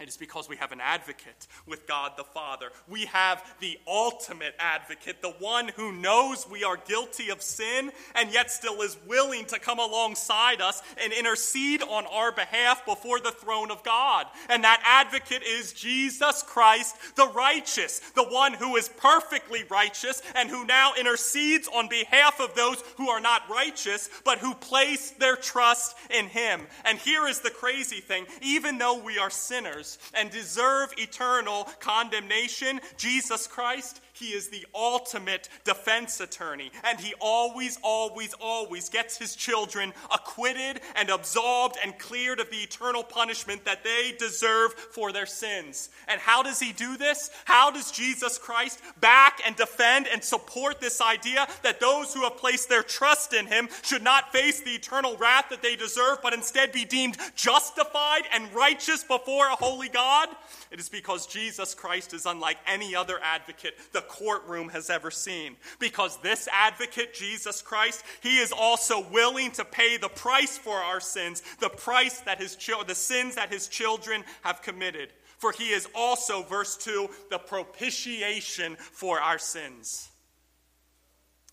it 0.00 0.08
is 0.08 0.16
because 0.16 0.48
we 0.48 0.56
have 0.56 0.72
an 0.72 0.80
advocate 0.80 1.46
with 1.66 1.86
God 1.86 2.12
the 2.16 2.24
Father. 2.24 2.70
We 2.88 3.04
have 3.06 3.44
the 3.60 3.78
ultimate 3.86 4.54
advocate, 4.58 5.22
the 5.22 5.34
one 5.38 5.68
who 5.68 5.92
knows 5.92 6.46
we 6.50 6.64
are 6.64 6.76
guilty 6.76 7.28
of 7.28 7.42
sin 7.42 7.92
and 8.16 8.32
yet 8.32 8.50
still 8.50 8.80
is 8.80 8.96
willing 9.06 9.44
to 9.46 9.60
come 9.60 9.78
alongside 9.78 10.60
us 10.60 10.82
and 11.00 11.12
intercede 11.12 11.82
on 11.82 12.06
our 12.06 12.32
behalf 12.32 12.84
before 12.86 13.20
the 13.20 13.30
throne 13.30 13.70
of 13.70 13.84
God. 13.84 14.26
And 14.48 14.64
that 14.64 14.82
advocate 14.84 15.42
is 15.42 15.72
Jesus 15.72 16.42
Christ, 16.42 16.96
the 17.14 17.28
righteous, 17.28 18.00
the 18.16 18.24
one 18.24 18.54
who 18.54 18.76
is 18.76 18.88
perfectly 18.88 19.62
righteous 19.70 20.22
and 20.34 20.48
who 20.48 20.64
now 20.64 20.94
intercedes 20.98 21.68
on 21.68 21.88
behalf 21.88 22.40
of 22.40 22.54
those 22.54 22.82
who 22.96 23.08
are 23.08 23.20
not 23.20 23.48
righteous 23.48 24.08
but 24.24 24.38
who 24.38 24.54
place 24.54 25.10
their 25.12 25.36
trust 25.36 25.96
in 26.10 26.26
him. 26.26 26.62
And 26.84 26.98
here 26.98 27.28
is 27.28 27.40
the 27.40 27.50
crazy 27.50 28.00
thing 28.00 28.26
even 28.40 28.78
though 28.78 28.98
we 28.98 29.18
are 29.18 29.30
sinners, 29.30 29.81
sinners 29.82 29.98
and 30.14 30.30
deserve 30.30 30.92
eternal 30.98 31.64
condemnation, 31.80 32.80
Jesus 32.96 33.46
Christ 33.46 34.00
he 34.12 34.26
is 34.26 34.48
the 34.48 34.66
ultimate 34.74 35.48
defense 35.64 36.20
attorney, 36.20 36.70
and 36.84 37.00
he 37.00 37.14
always, 37.20 37.78
always, 37.82 38.34
always 38.34 38.88
gets 38.88 39.16
his 39.16 39.34
children 39.34 39.92
acquitted 40.12 40.80
and 40.96 41.08
absolved 41.08 41.76
and 41.82 41.98
cleared 41.98 42.40
of 42.40 42.50
the 42.50 42.58
eternal 42.58 43.02
punishment 43.02 43.64
that 43.64 43.82
they 43.82 44.14
deserve 44.18 44.74
for 44.74 45.12
their 45.12 45.26
sins. 45.26 45.90
And 46.08 46.20
how 46.20 46.42
does 46.42 46.60
he 46.60 46.72
do 46.72 46.96
this? 46.96 47.30
How 47.44 47.70
does 47.70 47.90
Jesus 47.90 48.38
Christ 48.38 48.80
back 49.00 49.40
and 49.46 49.56
defend 49.56 50.06
and 50.06 50.22
support 50.22 50.80
this 50.80 51.00
idea 51.00 51.48
that 51.62 51.80
those 51.80 52.12
who 52.12 52.22
have 52.22 52.36
placed 52.36 52.68
their 52.68 52.82
trust 52.82 53.32
in 53.32 53.46
him 53.46 53.68
should 53.82 54.02
not 54.02 54.32
face 54.32 54.60
the 54.60 54.74
eternal 54.74 55.16
wrath 55.16 55.46
that 55.50 55.62
they 55.62 55.76
deserve, 55.76 56.18
but 56.22 56.34
instead 56.34 56.72
be 56.72 56.84
deemed 56.84 57.16
justified 57.34 58.22
and 58.32 58.52
righteous 58.54 59.04
before 59.04 59.46
a 59.46 59.56
holy 59.56 59.88
God? 59.88 60.28
It 60.72 60.80
is 60.80 60.88
because 60.88 61.26
Jesus 61.26 61.74
Christ 61.74 62.14
is 62.14 62.24
unlike 62.24 62.56
any 62.66 62.94
other 62.94 63.20
advocate 63.22 63.74
the 63.92 64.00
courtroom 64.00 64.70
has 64.70 64.88
ever 64.88 65.10
seen. 65.10 65.56
Because 65.78 66.16
this 66.22 66.48
advocate, 66.50 67.12
Jesus 67.12 67.60
Christ, 67.60 68.02
he 68.22 68.38
is 68.38 68.52
also 68.52 69.06
willing 69.10 69.50
to 69.52 69.66
pay 69.66 69.98
the 69.98 70.08
price 70.08 70.56
for 70.56 70.78
our 70.78 70.98
sins, 70.98 71.42
the 71.60 71.68
price 71.68 72.20
that 72.20 72.40
his 72.40 72.56
children, 72.56 72.88
the 72.88 72.94
sins 72.94 73.34
that 73.34 73.52
his 73.52 73.68
children 73.68 74.24
have 74.40 74.62
committed. 74.62 75.10
For 75.36 75.52
he 75.52 75.72
is 75.72 75.86
also, 75.94 76.42
verse 76.42 76.78
2, 76.78 77.10
the 77.28 77.38
propitiation 77.38 78.76
for 78.76 79.20
our 79.20 79.38
sins. 79.38 80.08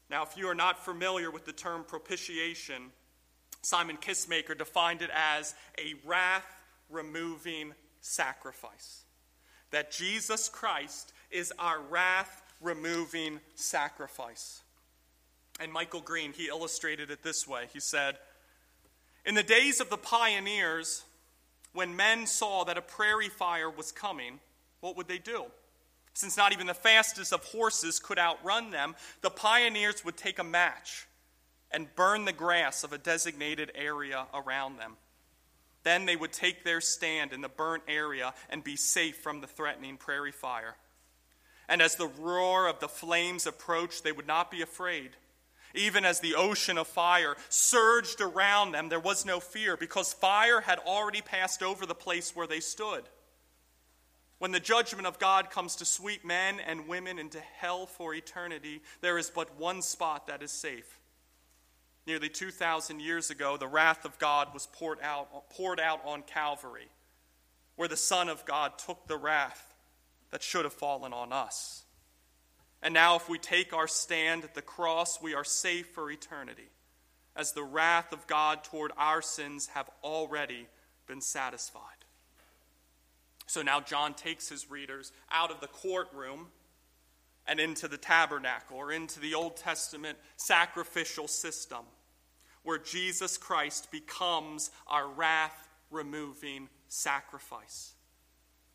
Now, 0.10 0.24
if 0.24 0.38
you 0.38 0.48
are 0.48 0.56
not 0.56 0.86
familiar 0.86 1.30
with 1.30 1.44
the 1.46 1.52
term 1.52 1.84
propitiation, 1.84 2.92
Simon 3.64 3.98
Kistemaker 3.98 4.58
defined 4.58 5.02
it 5.02 5.10
as 5.14 5.56
a 5.78 5.96
wrath 6.06 6.46
removing 6.90 7.74
sacrifice 8.00 9.04
that 9.72 9.92
Jesus 9.92 10.50
Christ 10.50 11.14
is 11.32 11.54
our 11.60 11.80
wrath 11.82 12.42
removing 12.62 13.40
sacrifice. 13.56 14.62
And 15.60 15.72
Michael 15.72 16.02
Green, 16.02 16.34
he 16.34 16.48
illustrated 16.48 17.12
it 17.12 17.24
this 17.24 17.48
way. 17.48 17.66
He 17.74 17.80
said, 17.80 18.18
In 19.26 19.36
the 19.36 19.44
days 19.44 19.80
of 19.80 19.90
the 19.90 19.98
pioneers, 19.98 21.04
when 21.74 21.96
men 21.96 22.26
saw 22.26 22.64
that 22.64 22.78
a 22.78 22.82
prairie 22.82 23.30
fire 23.30 23.70
was 23.70 23.92
coming, 23.92 24.40
what 24.80 24.96
would 24.98 25.08
they 25.08 25.18
do? 25.18 25.46
Since 26.14 26.38
not 26.38 26.52
even 26.52 26.68
the 26.68 26.74
fastest 26.74 27.32
of 27.32 27.44
horses 27.46 28.00
could 28.00 28.20
outrun 28.20 28.72
them, 28.72 28.96
the 29.22 29.30
pioneers 29.30 30.04
would 30.04 30.18
take 30.18 30.40
a 30.40 30.44
match 30.44 31.08
and 31.72 31.94
burn 31.96 32.26
the 32.26 32.34
grass 32.34 32.84
of 32.84 32.94
a 32.94 32.98
designated 32.98 33.72
area 33.76 34.26
around 34.34 34.78
them. 34.78 34.98
Then 35.84 36.06
they 36.06 36.16
would 36.16 36.34
take 36.34 36.64
their 36.64 36.82
stand 36.82 37.32
in 37.32 37.42
the 37.42 37.50
burnt 37.50 37.84
area 37.88 38.34
and 38.50 38.64
be 38.64 38.76
safe 38.76 39.18
from 39.18 39.42
the 39.42 39.48
threatening 39.48 39.98
prairie 39.98 40.32
fire. 40.32 40.76
And 41.68 41.82
as 41.82 41.96
the 41.96 42.08
roar 42.08 42.68
of 42.68 42.80
the 42.80 42.90
flames 42.90 43.46
approached, 43.46 44.04
they 44.04 44.12
would 44.12 44.28
not 44.28 44.52
be 44.52 44.62
afraid. 44.62 45.12
Even 45.76 46.04
as 46.04 46.20
the 46.20 46.36
ocean 46.36 46.78
of 46.78 46.88
fire 46.88 47.36
surged 47.48 48.22
around 48.22 48.72
them, 48.72 48.90
there 48.90 49.00
was 49.00 49.26
no 49.26 49.40
fear 49.40 49.78
because 49.78 50.12
fire 50.12 50.62
had 50.62 50.80
already 50.80 51.22
passed 51.22 51.62
over 51.62 51.86
the 51.86 51.96
place 51.96 52.36
where 52.36 52.48
they 52.48 52.60
stood. 52.60 53.04
When 54.40 54.52
the 54.52 54.60
judgment 54.60 55.06
of 55.06 55.20
God 55.20 55.52
comes 55.52 55.76
to 55.76 55.86
sweep 55.86 56.26
men 56.26 56.60
and 56.60 56.88
women 56.88 57.20
into 57.20 57.40
hell 57.40 57.86
for 57.86 58.16
eternity, 58.16 58.82
there 59.02 59.18
is 59.18 59.30
but 59.30 59.60
one 59.60 59.82
spot 59.82 60.28
that 60.28 60.42
is 60.42 60.52
safe 60.52 60.99
Nearly 62.10 62.28
2,000 62.28 63.02
years 63.02 63.30
ago, 63.30 63.56
the 63.56 63.68
wrath 63.68 64.04
of 64.04 64.18
God 64.18 64.52
was 64.52 64.66
poured 64.66 64.98
out, 65.04 65.48
poured 65.52 65.80
out 65.80 66.02
on 66.04 66.24
Calvary, 66.24 66.88
where 67.76 67.88
the 67.88 67.96
Son 67.96 68.30
of 68.30 68.44
God 68.46 68.80
took 68.80 69.06
the 69.06 69.16
wrath 69.16 69.76
that 70.32 70.42
should 70.42 70.64
have 70.64 70.74
fallen 70.74 71.14
on 71.14 71.32
us. 71.32 71.84
And 72.82 72.96
now, 72.96 73.16
if 73.16 73.30
we 73.30 73.38
take 73.38 73.74
our 73.74 73.88
stand 73.88 74.44
at 74.44 74.56
the 74.56 74.64
cross, 74.64 75.22
we 75.22 75.36
are 75.36 75.44
safe 75.44 75.86
for 75.90 76.10
eternity, 76.10 76.72
as 77.36 77.52
the 77.52 77.62
wrath 77.62 78.12
of 78.12 78.26
God 78.26 78.64
toward 78.64 78.92
our 78.98 79.22
sins 79.22 79.68
have 79.76 79.92
already 80.04 80.66
been 81.06 81.22
satisfied. 81.22 81.84
So 83.46 83.62
now 83.62 83.82
John 83.82 84.16
takes 84.16 84.50
his 84.50 84.72
readers 84.72 85.12
out 85.32 85.52
of 85.52 85.62
the 85.62 85.68
courtroom 85.68 86.48
and 87.46 87.60
into 87.60 87.88
the 87.88 87.98
tabernacle 87.98 88.78
or 88.78 88.92
into 88.92 89.20
the 89.20 89.36
Old 89.36 89.58
Testament 89.58 90.18
sacrificial 90.38 91.28
system 91.28 91.86
where 92.64 92.78
Jesus 92.78 93.38
Christ 93.38 93.92
becomes 93.92 94.72
our 94.88 95.08
wrath 95.08 95.68
removing 95.90 96.70
sacrifice. 96.88 97.94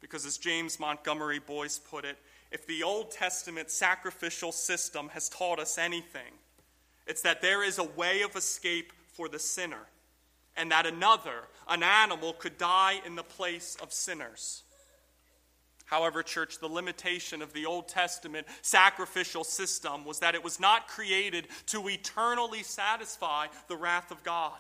Because 0.01 0.27
as 0.27 0.37
James 0.37 0.81
Montgomery 0.81 1.39
Boice 1.39 1.79
put 1.79 2.05
it, 2.05 2.19
if 2.51 2.67
the 2.67 2.83
Old 2.83 3.11
Testament 3.11 3.71
sacrificial 3.71 4.53
system 4.53 5.09
has 5.11 5.29
taught 5.29 5.59
us 5.59 5.79
anything, 5.79 6.33
it's 7.07 7.23
that 7.23 7.41
there 7.41 7.63
is 7.63 7.79
a 7.79 7.85
way 7.85 8.23
of 8.23 8.37
escape 8.37 8.93
for 9.07 9.29
the 9.29 9.39
sinner, 9.39 9.87
and 10.57 10.71
that 10.71 10.87
another, 10.87 11.49
an 11.69 11.83
animal, 11.83 12.33
could 12.33 12.59
die 12.59 13.01
in 13.07 13.15
the 13.15 13.23
place 13.23 13.77
of 13.81 13.93
sinners. 13.93 14.64
However, 15.87 16.23
church, 16.23 16.59
the 16.59 16.69
limitation 16.69 17.43
of 17.43 17.53
the 17.53 17.67
Old 17.67 17.89
Testament 17.89 18.47
sacrificial 18.63 19.45
system 19.45 20.05
was 20.05 20.21
that 20.21 20.35
it 20.35 20.43
was 20.43 20.59
not 20.59 20.89
created 20.89 21.49
to 21.67 21.89
eternally 21.89 22.63
satisfy 22.63 23.47
the 23.69 23.77
wrath 23.77 24.11
of 24.11 24.23
God. 24.23 24.59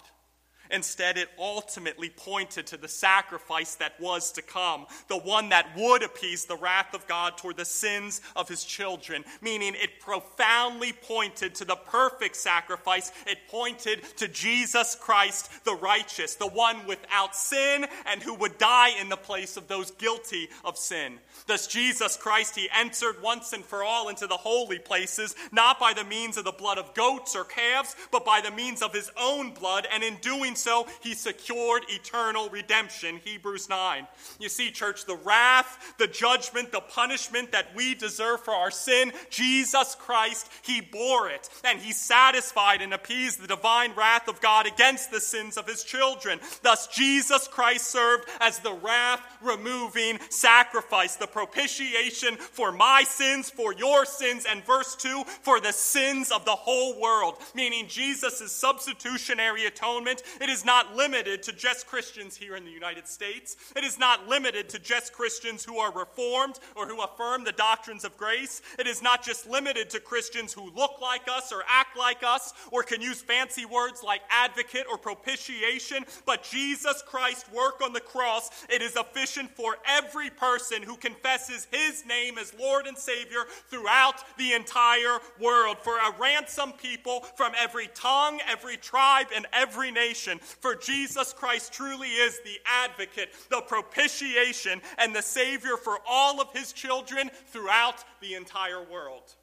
Instead, 0.70 1.18
it 1.18 1.28
ultimately 1.38 2.10
pointed 2.10 2.66
to 2.66 2.76
the 2.76 2.88
sacrifice 2.88 3.74
that 3.74 4.00
was 4.00 4.32
to 4.32 4.42
come, 4.42 4.86
the 5.08 5.18
one 5.18 5.48
that 5.50 5.66
would 5.76 6.02
appease 6.02 6.44
the 6.44 6.56
wrath 6.56 6.94
of 6.94 7.06
God 7.06 7.36
toward 7.36 7.56
the 7.56 7.64
sins 7.64 8.20
of 8.34 8.48
his 8.48 8.64
children, 8.64 9.24
meaning 9.40 9.74
it 9.76 10.00
profoundly 10.00 10.92
pointed 10.92 11.54
to 11.54 11.64
the 11.64 11.76
perfect 11.76 12.36
sacrifice. 12.36 13.12
It 13.26 13.38
pointed 13.48 14.02
to 14.16 14.28
Jesus 14.28 14.94
Christ, 14.94 15.50
the 15.64 15.74
righteous, 15.74 16.34
the 16.34 16.46
one 16.46 16.86
without 16.86 17.36
sin 17.36 17.86
and 18.06 18.22
who 18.22 18.34
would 18.34 18.58
die 18.58 18.90
in 19.00 19.08
the 19.08 19.16
place 19.16 19.56
of 19.56 19.68
those 19.68 19.90
guilty 19.92 20.48
of 20.64 20.78
sin. 20.78 21.18
Thus, 21.46 21.66
Jesus 21.66 22.16
Christ, 22.16 22.56
he 22.56 22.68
entered 22.74 23.22
once 23.22 23.52
and 23.52 23.64
for 23.64 23.84
all 23.84 24.08
into 24.08 24.26
the 24.26 24.36
holy 24.36 24.78
places, 24.78 25.34
not 25.52 25.78
by 25.78 25.92
the 25.92 26.04
means 26.04 26.36
of 26.36 26.44
the 26.44 26.52
blood 26.52 26.78
of 26.78 26.94
goats 26.94 27.36
or 27.36 27.44
calves, 27.44 27.94
but 28.10 28.24
by 28.24 28.40
the 28.40 28.50
means 28.50 28.82
of 28.82 28.92
his 28.92 29.10
own 29.20 29.52
blood, 29.52 29.86
and 29.92 30.02
in 30.02 30.16
doing 30.16 30.53
doing 30.54 30.84
so, 30.84 30.86
he 31.00 31.14
secured 31.14 31.84
eternal 31.88 32.48
redemption. 32.48 33.20
Hebrews 33.24 33.68
9. 33.68 34.06
You 34.38 34.48
see, 34.48 34.70
church, 34.70 35.04
the 35.04 35.16
wrath, 35.16 35.94
the 35.98 36.06
judgment, 36.06 36.72
the 36.72 36.80
punishment 36.80 37.52
that 37.52 37.74
we 37.74 37.94
deserve 37.94 38.40
for 38.40 38.54
our 38.54 38.70
sin, 38.70 39.12
Jesus 39.30 39.94
Christ, 39.98 40.48
he 40.62 40.80
bore 40.80 41.28
it. 41.28 41.48
And 41.64 41.78
he 41.80 41.92
satisfied 41.92 42.82
and 42.82 42.94
appeased 42.94 43.40
the 43.40 43.46
divine 43.46 43.92
wrath 43.96 44.28
of 44.28 44.40
God 44.40 44.66
against 44.66 45.10
the 45.10 45.20
sins 45.20 45.56
of 45.56 45.66
his 45.66 45.84
children. 45.84 46.40
Thus, 46.62 46.86
Jesus 46.88 47.48
Christ 47.48 47.88
served 47.88 48.28
as 48.40 48.58
the 48.58 48.74
wrath 48.74 49.20
removing 49.42 50.18
sacrifice, 50.30 51.16
the 51.16 51.26
propitiation 51.26 52.36
for 52.36 52.72
my 52.72 53.02
sins, 53.06 53.50
for 53.50 53.74
your 53.74 54.04
sins, 54.04 54.46
and 54.48 54.64
verse 54.64 54.96
2, 54.96 55.24
for 55.42 55.60
the 55.60 55.72
sins 55.72 56.30
of 56.30 56.44
the 56.44 56.50
whole 56.50 57.00
world. 57.00 57.36
Meaning, 57.54 57.86
Jesus' 57.88 58.52
substitutionary 58.52 59.66
atonement 59.66 60.22
it 60.44 60.50
is 60.50 60.62
not 60.62 60.94
limited 60.94 61.42
to 61.44 61.54
just 61.54 61.86
Christians 61.86 62.36
here 62.36 62.54
in 62.54 62.66
the 62.66 62.70
United 62.70 63.08
States. 63.08 63.56
It 63.74 63.82
is 63.82 63.98
not 63.98 64.28
limited 64.28 64.68
to 64.68 64.78
just 64.78 65.14
Christians 65.14 65.64
who 65.64 65.78
are 65.78 65.90
reformed 65.90 66.58
or 66.76 66.86
who 66.86 67.00
affirm 67.00 67.44
the 67.44 67.52
doctrines 67.52 68.04
of 68.04 68.14
grace. 68.18 68.60
It 68.78 68.86
is 68.86 69.00
not 69.00 69.24
just 69.24 69.48
limited 69.48 69.88
to 69.88 70.00
Christians 70.00 70.52
who 70.52 70.70
look 70.72 71.00
like 71.00 71.22
us 71.34 71.50
or 71.50 71.62
act 71.66 71.96
like 71.96 72.22
us 72.22 72.52
or 72.70 72.82
can 72.82 73.00
use 73.00 73.22
fancy 73.22 73.64
words 73.64 74.02
like 74.02 74.20
advocate 74.28 74.84
or 74.90 74.98
propitiation. 74.98 76.04
But 76.26 76.42
Jesus 76.42 77.02
Christ's 77.06 77.50
work 77.50 77.80
on 77.82 77.94
the 77.94 78.00
cross, 78.00 78.66
it 78.68 78.82
is 78.82 78.96
efficient 78.96 79.50
for 79.56 79.78
every 79.88 80.28
person 80.28 80.82
who 80.82 80.98
confesses 80.98 81.68
his 81.72 82.04
name 82.04 82.36
as 82.36 82.52
Lord 82.60 82.86
and 82.86 82.98
Savior 82.98 83.46
throughout 83.70 84.16
the 84.36 84.52
entire 84.52 85.20
world. 85.40 85.78
For 85.78 85.96
a 85.96 86.14
ransom 86.20 86.72
people 86.72 87.20
from 87.34 87.54
every 87.58 87.88
tongue, 87.94 88.40
every 88.46 88.76
tribe, 88.76 89.28
and 89.34 89.46
every 89.54 89.90
nation 89.90 90.33
for 90.40 90.74
Jesus 90.74 91.32
Christ 91.32 91.72
truly 91.72 92.08
is 92.08 92.40
the 92.44 92.58
advocate, 92.66 93.30
the 93.50 93.60
propitiation, 93.60 94.80
and 94.98 95.14
the 95.14 95.22
Savior 95.22 95.76
for 95.76 95.98
all 96.08 96.40
of 96.40 96.52
his 96.52 96.72
children 96.72 97.30
throughout 97.48 98.04
the 98.20 98.34
entire 98.34 98.82
world. 98.82 99.34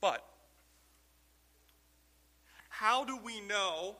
But, 0.00 0.24
how 2.68 3.04
do 3.04 3.18
we 3.22 3.40
know 3.40 3.96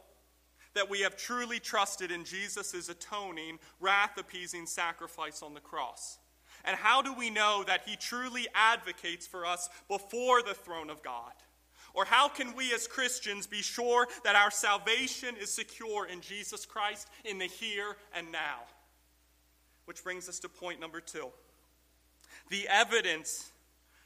that 0.74 0.88
we 0.88 1.00
have 1.00 1.16
truly 1.16 1.58
trusted 1.58 2.12
in 2.12 2.24
Jesus' 2.24 2.88
atoning, 2.88 3.58
wrath 3.80 4.16
appeasing 4.16 4.66
sacrifice 4.66 5.42
on 5.42 5.54
the 5.54 5.60
cross? 5.60 6.18
And 6.64 6.76
how 6.76 7.02
do 7.02 7.12
we 7.12 7.30
know 7.30 7.64
that 7.66 7.82
he 7.86 7.96
truly 7.96 8.46
advocates 8.54 9.26
for 9.26 9.46
us 9.46 9.68
before 9.88 10.42
the 10.42 10.54
throne 10.54 10.90
of 10.90 11.02
God? 11.02 11.32
Or 11.98 12.04
how 12.04 12.28
can 12.28 12.54
we 12.54 12.72
as 12.72 12.86
Christians 12.86 13.48
be 13.48 13.60
sure 13.60 14.06
that 14.22 14.36
our 14.36 14.52
salvation 14.52 15.34
is 15.36 15.50
secure 15.50 16.06
in 16.06 16.20
Jesus 16.20 16.64
Christ 16.64 17.08
in 17.24 17.38
the 17.38 17.46
here 17.46 17.96
and 18.14 18.30
now? 18.30 18.60
Which 19.84 20.04
brings 20.04 20.28
us 20.28 20.38
to 20.38 20.48
point 20.48 20.78
number 20.78 21.00
two. 21.00 21.26
The 22.50 22.68
evidence 22.68 23.50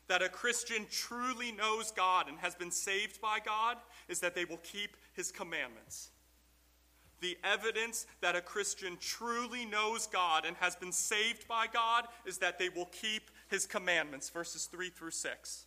that 0.09 0.23
a 0.23 0.31
Christian 0.31 0.87
truly 0.91 1.53
knows 1.53 1.91
God 1.91 2.31
and 2.31 2.39
has 2.39 2.55
been 2.55 2.71
saved 2.71 3.21
by 3.21 3.41
God 3.45 3.77
is 4.09 4.21
that 4.21 4.35
they 4.35 4.47
will 4.47 4.61
keep 4.63 4.97
his 5.13 5.31
commandments. 5.31 6.13
The 7.21 7.37
evidence 7.45 8.07
that 8.23 8.35
a 8.35 8.41
Christian 8.41 8.97
truly 9.01 9.67
knows 9.67 10.07
God 10.07 10.47
and 10.47 10.57
has 10.57 10.77
been 10.77 10.93
saved 10.93 11.47
by 11.47 11.67
God 11.71 12.07
is 12.25 12.39
that 12.39 12.59
they 12.59 12.71
will 12.71 12.87
keep 12.87 13.31
his 13.51 13.67
commandments. 13.67 14.31
Verses 14.31 14.65
3 14.65 14.89
through 14.89 15.11
6. 15.11 15.67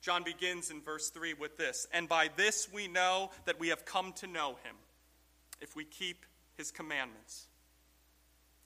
John 0.00 0.22
begins 0.22 0.70
in 0.70 0.80
verse 0.80 1.10
3 1.10 1.34
with 1.34 1.56
this 1.56 1.86
And 1.92 2.08
by 2.08 2.30
this 2.36 2.68
we 2.72 2.88
know 2.88 3.30
that 3.44 3.58
we 3.58 3.68
have 3.68 3.84
come 3.84 4.12
to 4.14 4.26
know 4.26 4.50
him, 4.64 4.76
if 5.60 5.74
we 5.74 5.84
keep 5.84 6.24
his 6.56 6.70
commandments. 6.70 7.46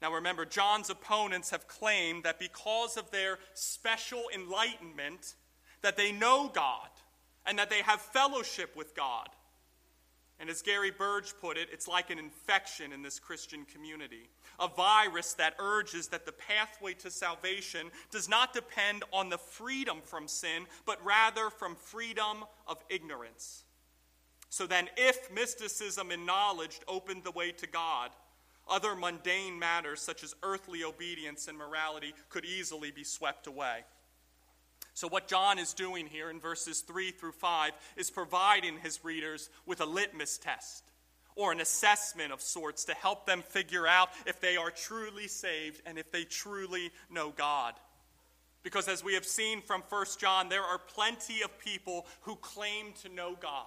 Now 0.01 0.13
remember, 0.13 0.45
John's 0.45 0.91
opponents 0.91 1.51
have 1.51 1.69
claimed 1.69 2.25
that 2.25 2.41
because 2.41 2.97
of 2.97 3.11
their 3.13 3.39
special 3.55 4.25
enlightenment, 4.35 5.37
that 5.83 5.97
they 5.97 6.11
know 6.11 6.51
God 6.53 6.89
and 7.47 7.59
that 7.59 7.71
they 7.71 7.83
have 7.83 8.01
fellowship 8.01 8.75
with 8.77 8.97
God. 8.97 9.29
And 10.43 10.51
as 10.51 10.61
Gary 10.61 10.91
Burge 10.91 11.35
put 11.41 11.57
it, 11.57 11.69
it's 11.73 11.87
like 11.87 12.11
an 12.11 12.19
infection 12.19 12.93
in 12.93 13.01
this 13.01 13.21
Christian 13.21 13.65
community 13.65 14.29
a 14.59 14.67
virus 14.67 15.35
that 15.35 15.55
urges 15.61 16.09
that 16.09 16.27
the 16.27 16.33
pathway 16.33 16.95
to 16.95 17.13
salvation 17.13 17.93
does 18.11 18.29
not 18.29 18.53
depend 18.53 19.05
on 19.13 19.29
the 19.29 19.39
freedom 19.39 19.99
from 20.03 20.27
sin, 20.27 20.67
but 20.85 21.03
rather 21.05 21.49
from 21.49 21.77
freedom 21.77 22.45
of 22.67 22.83
ignorance. 22.91 23.63
So 24.51 24.67
then, 24.67 24.89
if 24.97 25.33
mysticism 25.33 26.11
and 26.11 26.27
knowledge 26.27 26.81
opened 26.89 27.23
the 27.23 27.31
way 27.31 27.53
to 27.53 27.67
God, 27.69 28.11
other 28.69 28.97
mundane 28.97 29.61
matters 29.61 30.01
such 30.01 30.25
as 30.25 30.35
earthly 30.43 30.83
obedience 30.83 31.47
and 31.47 31.57
morality 31.57 32.15
could 32.31 32.45
easily 32.45 32.91
be 32.91 33.05
swept 33.05 33.47
away. 33.47 33.85
So, 34.95 35.09
what 35.09 35.29
John 35.29 35.59
is 35.59 35.73
doing 35.73 36.07
here 36.07 36.29
in 36.31 36.39
verses 36.39 36.81
3 36.81 37.13
through 37.13 37.33
5 37.33 37.73
is 37.97 38.11
providing 38.11 38.79
his 38.79 39.05
readers 39.05 39.49
with 39.67 39.81
a 39.81 39.87
litmus 39.87 40.39
test 40.39 40.85
or 41.35 41.53
an 41.53 41.61
assessment 41.61 42.33
of 42.33 42.41
sorts 42.41 42.85
to 42.85 42.95
help 42.95 43.27
them 43.27 43.43
figure 43.43 43.87
out 43.87 44.11
if 44.27 44.41
they 44.41 44.57
are 44.57 44.71
truly 44.71 45.29
saved 45.29 45.81
and 45.87 45.99
if 45.99 46.11
they 46.13 46.25
truly 46.25 46.91
know 47.11 47.31
God. 47.31 47.75
Because 48.63 48.87
as 48.87 49.03
we 49.03 49.15
have 49.15 49.25
seen 49.25 49.61
from 49.61 49.83
1 49.89 50.07
John, 50.21 50.49
there 50.49 50.63
are 50.63 50.79
plenty 50.79 51.43
of 51.43 51.59
people 51.59 52.07
who 52.21 52.37
claim 52.37 52.93
to 53.03 53.09
know 53.09 53.37
God, 53.41 53.67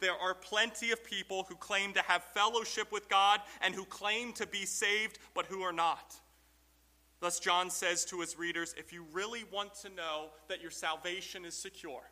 There 0.00 0.12
are 0.12 0.34
plenty 0.34 0.90
of 0.90 1.02
people 1.04 1.46
who 1.48 1.54
claim 1.54 1.94
to 1.94 2.02
have 2.02 2.22
fellowship 2.34 2.92
with 2.92 3.08
God 3.08 3.40
and 3.62 3.74
who 3.74 3.86
claim 3.86 4.34
to 4.34 4.46
be 4.46 4.66
saved, 4.66 5.18
but 5.32 5.46
who 5.46 5.62
are 5.62 5.72
not. 5.72 6.16
Thus, 7.20 7.40
John 7.40 7.70
says 7.70 8.04
to 8.06 8.20
his 8.20 8.38
readers 8.38 8.74
if 8.78 8.92
you 8.92 9.06
really 9.12 9.44
want 9.50 9.74
to 9.82 9.88
know 9.88 10.30
that 10.48 10.60
your 10.60 10.70
salvation 10.70 11.44
is 11.44 11.54
secure, 11.54 12.02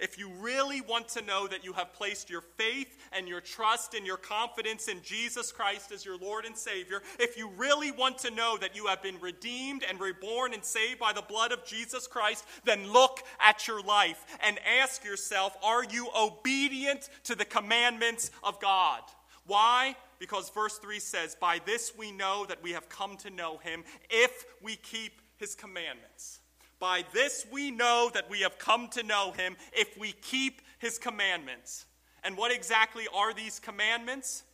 if 0.00 0.18
you 0.18 0.30
really 0.40 0.80
want 0.80 1.08
to 1.08 1.22
know 1.22 1.46
that 1.46 1.62
you 1.62 1.74
have 1.74 1.92
placed 1.92 2.30
your 2.30 2.40
faith 2.40 2.96
and 3.12 3.28
your 3.28 3.40
trust 3.40 3.92
and 3.94 4.06
your 4.06 4.16
confidence 4.16 4.88
in 4.88 5.02
Jesus 5.02 5.52
Christ 5.52 5.92
as 5.92 6.04
your 6.04 6.16
Lord 6.16 6.46
and 6.46 6.56
Savior, 6.56 7.02
if 7.18 7.36
you 7.36 7.50
really 7.56 7.90
want 7.90 8.18
to 8.20 8.30
know 8.30 8.56
that 8.58 8.74
you 8.74 8.86
have 8.86 9.02
been 9.02 9.20
redeemed 9.20 9.84
and 9.86 10.00
reborn 10.00 10.54
and 10.54 10.64
saved 10.64 10.98
by 10.98 11.12
the 11.12 11.22
blood 11.22 11.52
of 11.52 11.66
Jesus 11.66 12.06
Christ, 12.06 12.46
then 12.64 12.90
look 12.90 13.20
at 13.40 13.68
your 13.68 13.82
life 13.82 14.24
and 14.42 14.58
ask 14.80 15.04
yourself 15.04 15.54
are 15.62 15.84
you 15.84 16.08
obedient 16.18 17.10
to 17.24 17.34
the 17.34 17.44
commandments 17.44 18.30
of 18.42 18.58
God? 18.58 19.02
Why? 19.50 19.96
Because 20.20 20.48
verse 20.50 20.78
3 20.78 21.00
says, 21.00 21.34
By 21.34 21.60
this 21.66 21.92
we 21.98 22.12
know 22.12 22.46
that 22.48 22.62
we 22.62 22.70
have 22.70 22.88
come 22.88 23.16
to 23.16 23.30
know 23.30 23.58
him 23.58 23.82
if 24.08 24.44
we 24.62 24.76
keep 24.76 25.20
his 25.38 25.56
commandments. 25.56 26.38
By 26.78 27.04
this 27.12 27.44
we 27.50 27.72
know 27.72 28.12
that 28.14 28.30
we 28.30 28.42
have 28.42 28.58
come 28.58 28.86
to 28.90 29.02
know 29.02 29.32
him 29.32 29.56
if 29.72 29.98
we 29.98 30.12
keep 30.12 30.62
his 30.78 30.98
commandments. 30.98 31.86
And 32.22 32.36
what 32.36 32.52
exactly 32.52 33.08
are 33.12 33.34
these 33.34 33.58
commandments? 33.58 34.44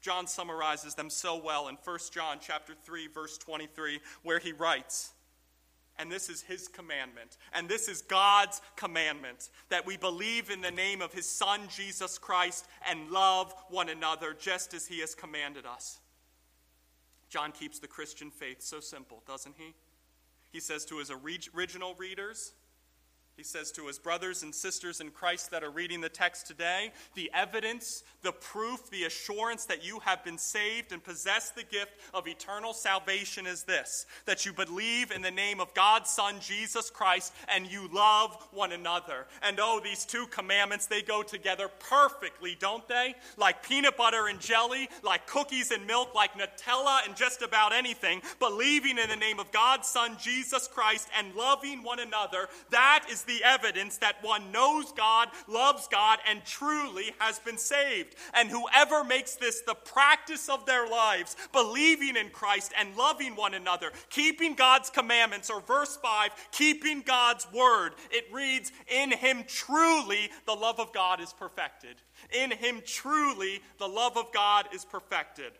John 0.00 0.26
summarizes 0.26 0.94
them 0.94 1.10
so 1.10 1.36
well 1.36 1.68
in 1.68 1.76
1 1.84 1.98
John 2.10 2.38
chapter 2.40 2.72
3 2.72 3.08
verse 3.08 3.36
23 3.36 4.00
where 4.22 4.38
he 4.38 4.52
writes, 4.52 5.12
and 6.00 6.10
this 6.10 6.30
is 6.30 6.40
his 6.40 6.66
commandment, 6.66 7.36
and 7.52 7.68
this 7.68 7.86
is 7.86 8.00
God's 8.00 8.62
commandment 8.74 9.50
that 9.68 9.84
we 9.84 9.98
believe 9.98 10.50
in 10.50 10.62
the 10.62 10.70
name 10.70 11.02
of 11.02 11.12
his 11.12 11.26
son 11.26 11.60
Jesus 11.68 12.16
Christ 12.16 12.66
and 12.88 13.10
love 13.10 13.54
one 13.68 13.90
another 13.90 14.34
just 14.38 14.72
as 14.72 14.86
he 14.86 15.00
has 15.00 15.14
commanded 15.14 15.66
us. 15.66 16.00
John 17.28 17.52
keeps 17.52 17.78
the 17.78 17.86
Christian 17.86 18.30
faith 18.30 18.62
so 18.62 18.80
simple, 18.80 19.22
doesn't 19.26 19.56
he? 19.58 19.74
He 20.50 20.58
says 20.58 20.84
to 20.86 20.98
his 20.98 21.12
original 21.54 21.94
readers, 21.94 22.52
he 23.36 23.44
says 23.44 23.70
to 23.72 23.86
his 23.86 23.98
brothers 23.98 24.42
and 24.42 24.54
sisters 24.54 25.00
in 25.00 25.10
Christ 25.10 25.50
that 25.50 25.64
are 25.64 25.70
reading 25.70 26.00
the 26.00 26.08
text 26.08 26.46
today 26.46 26.92
the 27.14 27.30
evidence, 27.34 28.04
the 28.22 28.32
proof, 28.32 28.90
the 28.90 29.04
assurance 29.04 29.64
that 29.66 29.84
you 29.84 29.98
have 30.00 30.22
been 30.24 30.38
saved 30.38 30.92
and 30.92 31.02
possess 31.02 31.50
the 31.50 31.62
gift 31.62 31.92
of 32.12 32.28
eternal 32.28 32.72
salvation 32.72 33.46
is 33.46 33.64
this 33.64 34.06
that 34.26 34.44
you 34.44 34.52
believe 34.52 35.10
in 35.10 35.22
the 35.22 35.30
name 35.30 35.60
of 35.60 35.72
God's 35.74 36.10
Son, 36.10 36.36
Jesus 36.40 36.90
Christ, 36.90 37.32
and 37.48 37.70
you 37.70 37.88
love 37.92 38.36
one 38.52 38.72
another. 38.72 39.26
And 39.42 39.58
oh, 39.60 39.80
these 39.82 40.04
two 40.04 40.26
commandments, 40.26 40.86
they 40.86 41.02
go 41.02 41.22
together 41.22 41.68
perfectly, 41.68 42.56
don't 42.58 42.86
they? 42.88 43.14
Like 43.36 43.66
peanut 43.66 43.96
butter 43.96 44.26
and 44.26 44.40
jelly, 44.40 44.88
like 45.02 45.26
cookies 45.26 45.70
and 45.70 45.86
milk, 45.86 46.14
like 46.14 46.32
Nutella 46.34 47.06
and 47.06 47.16
just 47.16 47.42
about 47.42 47.72
anything. 47.72 48.22
Believing 48.38 48.98
in 48.98 49.08
the 49.08 49.16
name 49.16 49.40
of 49.40 49.50
God's 49.52 49.88
Son, 49.88 50.16
Jesus 50.20 50.68
Christ, 50.68 51.08
and 51.18 51.34
loving 51.34 51.82
one 51.82 52.00
another, 52.00 52.48
that 52.70 53.06
is 53.10 53.19
the 53.22 53.42
evidence 53.44 53.98
that 53.98 54.22
one 54.22 54.52
knows 54.52 54.92
God, 54.92 55.28
loves 55.48 55.88
God, 55.88 56.18
and 56.28 56.44
truly 56.44 57.14
has 57.18 57.38
been 57.38 57.58
saved. 57.58 58.14
And 58.34 58.48
whoever 58.48 59.04
makes 59.04 59.34
this 59.34 59.60
the 59.60 59.74
practice 59.74 60.48
of 60.48 60.66
their 60.66 60.88
lives, 60.88 61.36
believing 61.52 62.16
in 62.16 62.30
Christ 62.30 62.72
and 62.78 62.96
loving 62.96 63.36
one 63.36 63.54
another, 63.54 63.92
keeping 64.08 64.54
God's 64.54 64.90
commandments, 64.90 65.50
or 65.50 65.60
verse 65.60 65.96
5, 65.96 66.30
keeping 66.52 67.02
God's 67.02 67.46
word, 67.52 67.92
it 68.10 68.24
reads, 68.32 68.72
In 68.88 69.10
him 69.10 69.44
truly 69.46 70.30
the 70.46 70.54
love 70.54 70.80
of 70.80 70.92
God 70.92 71.20
is 71.20 71.32
perfected. 71.32 71.96
In 72.32 72.50
him 72.50 72.82
truly 72.84 73.60
the 73.78 73.88
love 73.88 74.16
of 74.16 74.32
God 74.32 74.66
is 74.74 74.84
perfected. 74.84 75.52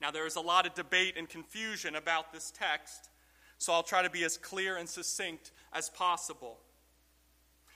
Now, 0.00 0.10
there 0.10 0.26
is 0.26 0.36
a 0.36 0.40
lot 0.40 0.66
of 0.66 0.74
debate 0.74 1.14
and 1.16 1.28
confusion 1.28 1.94
about 1.94 2.32
this 2.32 2.50
text, 2.50 3.10
so 3.58 3.72
I'll 3.72 3.82
try 3.82 4.02
to 4.02 4.08
be 4.08 4.24
as 4.24 4.38
clear 4.38 4.78
and 4.78 4.88
succinct 4.88 5.52
as 5.72 5.88
possible. 5.90 6.58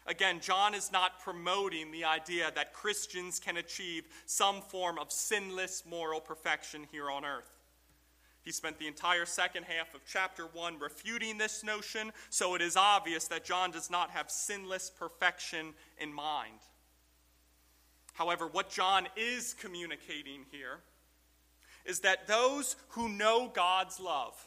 Again, 0.06 0.40
John 0.40 0.74
is 0.74 0.92
not 0.92 1.20
promoting 1.20 1.90
the 1.90 2.04
idea 2.04 2.50
that 2.54 2.74
Christians 2.74 3.40
can 3.40 3.56
achieve 3.56 4.04
some 4.26 4.60
form 4.60 4.98
of 4.98 5.10
sinless 5.10 5.84
moral 5.88 6.20
perfection 6.20 6.86
here 6.92 7.10
on 7.10 7.24
earth. 7.24 7.58
He 8.42 8.52
spent 8.52 8.78
the 8.78 8.86
entire 8.86 9.24
second 9.24 9.64
half 9.64 9.94
of 9.94 10.02
chapter 10.06 10.44
1 10.44 10.78
refuting 10.78 11.38
this 11.38 11.64
notion, 11.64 12.12
so 12.28 12.54
it 12.54 12.60
is 12.60 12.76
obvious 12.76 13.26
that 13.28 13.44
John 13.44 13.70
does 13.70 13.90
not 13.90 14.10
have 14.10 14.30
sinless 14.30 14.90
perfection 14.90 15.72
in 15.98 16.12
mind. 16.12 16.58
However, 18.12 18.46
what 18.46 18.68
John 18.68 19.08
is 19.16 19.54
communicating 19.54 20.44
here 20.50 20.80
is 21.86 22.00
that 22.00 22.26
those 22.26 22.76
who 22.88 23.08
know 23.08 23.50
God's 23.52 23.98
love, 23.98 24.46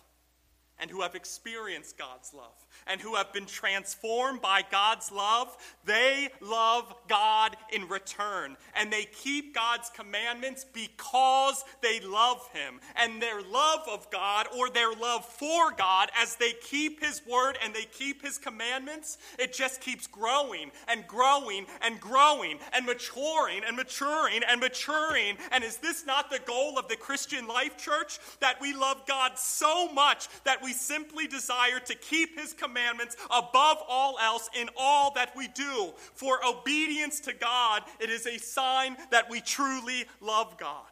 and 0.79 0.91
who 0.91 1.01
have 1.01 1.15
experienced 1.15 1.97
God's 1.97 2.33
love 2.33 2.66
and 2.89 3.01
who 3.01 3.15
have 3.15 3.33
been 3.33 3.45
transformed 3.45 4.41
by 4.41 4.63
God's 4.69 5.11
love, 5.11 5.55
they 5.85 6.29
love 6.41 6.93
God 7.07 7.55
in 7.71 7.87
return. 7.87 8.57
And 8.75 8.91
they 8.91 9.05
keep 9.05 9.53
God's 9.53 9.89
commandments 9.89 10.65
because 10.65 11.63
they 11.81 11.99
love 11.99 12.47
Him. 12.53 12.79
And 12.95 13.21
their 13.21 13.41
love 13.41 13.81
of 13.91 14.09
God 14.11 14.47
or 14.57 14.69
their 14.69 14.91
love 14.93 15.25
for 15.25 15.71
God, 15.71 16.09
as 16.19 16.35
they 16.35 16.53
keep 16.63 17.03
His 17.03 17.21
word 17.29 17.57
and 17.63 17.73
they 17.73 17.85
keep 17.85 18.21
His 18.21 18.37
commandments, 18.37 19.17
it 19.39 19.53
just 19.53 19.81
keeps 19.81 20.07
growing 20.07 20.71
and 20.87 21.07
growing 21.07 21.65
and 21.81 21.99
growing 21.99 22.59
and 22.73 22.85
maturing 22.85 23.61
and 23.65 23.75
maturing 23.75 24.41
and 24.47 24.59
maturing. 24.59 25.37
And 25.51 25.63
is 25.63 25.77
this 25.77 26.05
not 26.05 26.29
the 26.29 26.39
goal 26.45 26.77
of 26.77 26.87
the 26.87 26.95
Christian 26.95 27.47
life, 27.47 27.77
church? 27.77 28.19
That 28.39 28.59
we 28.61 28.73
love 28.73 29.05
God 29.07 29.37
so 29.37 29.91
much 29.91 30.27
that 30.43 30.61
we 30.61 30.73
simply 30.73 31.27
desire 31.27 31.79
to 31.79 31.95
keep 31.95 32.39
his 32.39 32.53
commandments 32.53 32.76
above 33.25 33.77
all 33.87 34.17
else 34.19 34.49
in 34.59 34.69
all 34.77 35.11
that 35.15 35.35
we 35.35 35.47
do. 35.47 35.93
For 36.13 36.39
obedience 36.45 37.19
to 37.21 37.33
God, 37.33 37.83
it 37.99 38.09
is 38.09 38.25
a 38.25 38.37
sign 38.37 38.97
that 39.11 39.29
we 39.29 39.41
truly 39.41 40.05
love 40.21 40.57
God. 40.57 40.85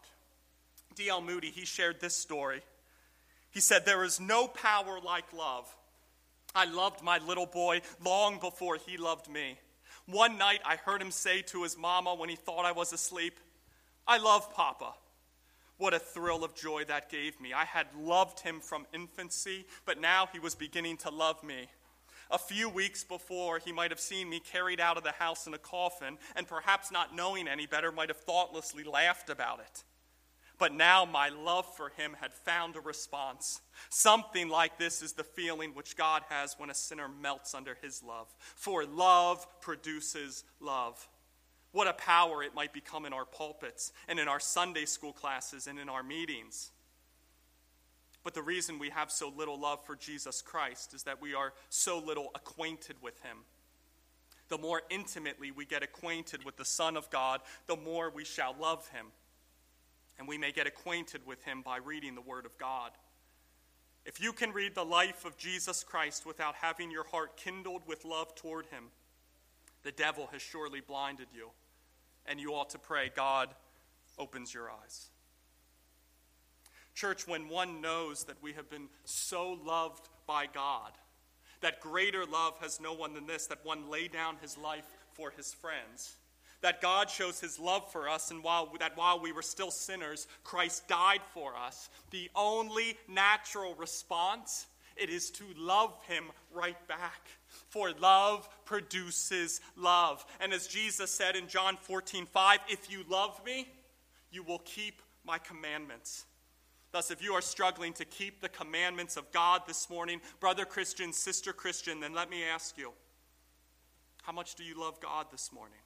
D.L. 0.96 1.22
Moody, 1.22 1.50
he 1.50 1.66
shared 1.66 2.00
this 2.00 2.16
story. 2.16 2.62
He 3.52 3.60
said, 3.60 3.86
There 3.86 4.04
is 4.04 4.20
no 4.20 4.48
power 4.48 5.00
like 5.04 5.32
love. 5.34 5.74
I 6.54 6.66
loved 6.66 7.04
my 7.04 7.18
little 7.20 7.46
boy 7.46 7.82
long 8.04 8.40
before 8.40 8.78
he 8.78 8.98
loved 8.98 9.30
me. 9.30 9.58
One 10.06 10.38
night 10.38 10.62
I 10.66 10.76
heard 10.78 11.02
him 11.02 11.12
say 11.12 11.42
to 11.44 11.64
his 11.64 11.78
mama 11.78 12.16
when 12.16 12.30
he 12.30 12.36
thought 12.36 12.66
I 12.66 12.72
was 12.72 12.94
asleep, 12.94 13.40
I 14.08 14.18
love 14.18 14.54
Papa. 14.54 14.94
What 15.78 15.94
a 15.94 16.00
thrill 16.00 16.44
of 16.44 16.56
joy 16.56 16.86
that 16.86 17.10
gave 17.10 17.40
me. 17.42 17.54
I 17.54 17.66
had 17.66 17.88
loved 18.00 18.40
him 18.40 18.60
from 18.62 18.86
infancy, 18.94 19.66
but 19.86 20.00
now 20.00 20.30
he 20.32 20.40
was 20.40 20.56
beginning 20.56 20.98
to 20.98 21.10
love 21.10 21.44
me. 21.44 21.68
A 22.32 22.38
few 22.38 22.70
weeks 22.70 23.04
before, 23.04 23.60
he 23.60 23.72
might 23.72 23.92
have 23.92 24.00
seen 24.00 24.30
me 24.30 24.40
carried 24.40 24.80
out 24.80 24.98
of 24.98 25.04
the 25.04 25.12
house 25.12 25.48
in 25.48 25.54
a 25.54 25.60
coffin, 25.60 26.18
and 26.36 26.48
perhaps 26.48 26.92
not 26.92 27.16
knowing 27.16 27.48
any 27.48 27.66
better, 27.66 27.92
might 27.92 28.10
have 28.10 28.22
thoughtlessly 28.22 28.84
laughed 28.84 29.30
about 29.30 29.60
it. 29.60 29.84
But 30.58 30.74
now 30.74 31.06
my 31.06 31.30
love 31.30 31.66
for 31.76 31.90
him 31.90 32.16
had 32.20 32.34
found 32.34 32.76
a 32.76 32.80
response. 32.80 33.60
Something 33.90 34.48
like 34.48 34.78
this 34.78 35.02
is 35.02 35.14
the 35.14 35.24
feeling 35.24 35.72
which 35.74 35.98
God 35.98 36.24
has 36.30 36.56
when 36.58 36.70
a 36.70 36.74
sinner 36.74 37.10
melts 37.10 37.54
under 37.54 37.78
his 37.82 38.02
love. 38.02 38.34
For 38.56 38.86
love 38.86 39.46
produces 39.60 40.46
love. 40.62 41.08
What 41.76 41.88
a 41.88 41.94
power 41.94 42.42
it 42.42 42.56
might 42.56 42.72
become 42.72 43.06
in 43.06 43.12
our 43.12 43.26
pulpits 43.26 43.92
and 44.08 44.18
in 44.18 44.30
our 44.30 44.40
Sunday 44.40 44.86
school 44.86 45.12
classes 45.12 45.68
and 45.68 45.78
in 45.78 45.90
our 45.90 46.04
meetings. 46.04 46.72
But 48.24 48.34
the 48.34 48.42
reason 48.42 48.80
we 48.80 48.92
have 48.92 49.12
so 49.12 49.28
little 49.28 49.60
love 49.60 49.86
for 49.86 49.98
Jesus 49.98 50.42
Christ 50.42 50.94
is 50.94 51.04
that 51.04 51.22
we 51.22 51.34
are 51.34 51.52
so 51.68 52.00
little 52.00 52.32
acquainted 52.34 52.96
with 53.02 53.22
him. 53.24 53.40
The 54.48 54.58
more 54.58 54.84
intimately 54.90 55.52
we 55.52 55.66
get 55.66 55.84
acquainted 55.84 56.46
with 56.46 56.56
the 56.56 56.64
Son 56.64 56.96
of 56.96 57.10
God, 57.10 57.42
the 57.68 57.76
more 57.76 58.10
we 58.10 58.24
shall 58.24 58.56
love 58.58 58.88
him. 58.88 59.08
And 60.18 60.30
we 60.30 60.38
may 60.38 60.54
get 60.54 60.68
acquainted 60.68 61.28
with 61.28 61.44
him 61.44 61.62
by 61.62 61.80
reading 61.80 62.16
the 62.16 62.22
Word 62.22 62.46
of 62.46 62.58
God. 62.58 62.92
If 64.06 64.22
you 64.22 64.32
can 64.32 64.54
read 64.54 64.76
the 64.76 64.86
life 64.86 65.26
of 65.26 65.36
Jesus 65.36 65.84
Christ 65.84 66.26
without 66.26 66.56
having 66.56 66.90
your 66.90 67.04
heart 67.04 67.36
kindled 67.36 67.82
with 67.86 68.06
love 68.06 68.34
toward 68.34 68.68
him, 68.68 68.86
the 69.84 69.92
devil 69.92 70.30
has 70.32 70.42
surely 70.42 70.80
blinded 70.80 71.28
you 71.36 71.50
and 72.28 72.40
you 72.40 72.54
ought 72.54 72.70
to 72.72 72.80
pray, 72.80 73.12
God 73.16 73.50
opens 74.18 74.54
your 74.54 74.70
eyes. 74.70 75.10
Church, 76.94 77.28
when 77.28 77.50
one 77.50 77.82
knows 77.82 78.24
that 78.24 78.42
we 78.42 78.54
have 78.54 78.70
been 78.70 78.88
so 79.04 79.60
loved 79.66 80.08
by 80.26 80.46
God, 80.52 80.92
that 81.62 81.82
greater 81.82 82.26
love 82.26 82.58
has 82.62 82.80
no 82.80 82.94
one 82.94 83.14
than 83.14 83.28
this, 83.28 83.48
that 83.48 83.66
one 83.66 83.90
lay 83.90 84.08
down 84.08 84.38
his 84.42 84.58
life 84.58 84.86
for 85.14 85.32
his 85.36 85.54
friends, 85.54 86.16
that 86.62 86.82
God 86.82 87.10
shows 87.10 87.40
his 87.40 87.60
love 87.60 87.92
for 87.92 88.08
us, 88.08 88.32
and 88.32 88.44
while, 88.44 88.72
that 88.80 88.96
while 88.96 89.20
we 89.20 89.34
were 89.34 89.42
still 89.42 89.72
sinners, 89.72 90.28
Christ 90.44 90.88
died 90.88 91.22
for 91.34 91.56
us, 91.56 91.90
the 92.12 92.30
only 92.36 92.98
natural 93.10 93.76
response 93.76 94.68
it 94.96 95.10
is 95.10 95.30
to 95.32 95.44
love 95.58 95.94
him 96.08 96.26
right 96.54 96.88
back. 96.88 97.28
For 97.70 97.92
love 97.92 98.48
produces 98.66 99.62
love. 99.76 100.26
And 100.40 100.54
as 100.54 100.68
Jesus 100.68 101.12
said 101.12 101.36
in 101.36 101.48
John 101.48 101.78
14, 101.78 102.26
5, 102.26 102.60
if 102.68 102.92
you 102.92 103.04
love 103.10 103.40
me, 103.46 103.68
you 104.32 104.44
will 104.44 104.60
keep 104.60 105.02
my 105.26 105.38
commandments. 105.38 106.26
Thus, 106.92 107.12
if 107.12 107.22
you 107.22 107.34
are 107.34 107.42
struggling 107.42 107.94
to 107.94 108.06
keep 108.06 108.42
the 108.42 108.50
commandments 108.50 109.18
of 109.18 109.32
God 109.32 109.64
this 109.68 109.90
morning, 109.90 110.22
brother 110.40 110.66
Christian, 110.66 111.12
sister 111.12 111.52
Christian, 111.52 112.00
then 112.00 112.14
let 112.14 112.30
me 112.30 112.44
ask 112.44 112.78
you 112.78 112.94
how 114.24 114.32
much 114.32 114.56
do 114.56 114.64
you 114.64 114.80
love 114.80 115.00
God 115.02 115.28
this 115.32 115.52
morning? 115.52 115.78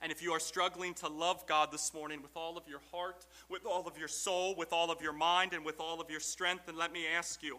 And 0.00 0.12
if 0.12 0.22
you 0.22 0.32
are 0.32 0.40
struggling 0.40 0.92
to 0.94 1.08
love 1.08 1.46
God 1.46 1.72
this 1.72 1.94
morning 1.94 2.20
with 2.20 2.36
all 2.36 2.58
of 2.58 2.68
your 2.68 2.80
heart, 2.92 3.26
with 3.48 3.64
all 3.64 3.88
of 3.88 3.96
your 3.96 4.06
soul, 4.06 4.54
with 4.54 4.72
all 4.72 4.90
of 4.90 5.00
your 5.00 5.14
mind, 5.14 5.54
and 5.54 5.64
with 5.64 5.80
all 5.80 5.98
of 5.98 6.10
your 6.10 6.20
strength, 6.20 6.66
then 6.66 6.76
let 6.76 6.92
me 6.92 7.06
ask 7.06 7.42
you 7.42 7.58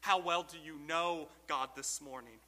how 0.00 0.18
well 0.18 0.42
do 0.42 0.56
you 0.58 0.78
know 0.88 1.28
God 1.46 1.68
this 1.76 2.00
morning? 2.00 2.38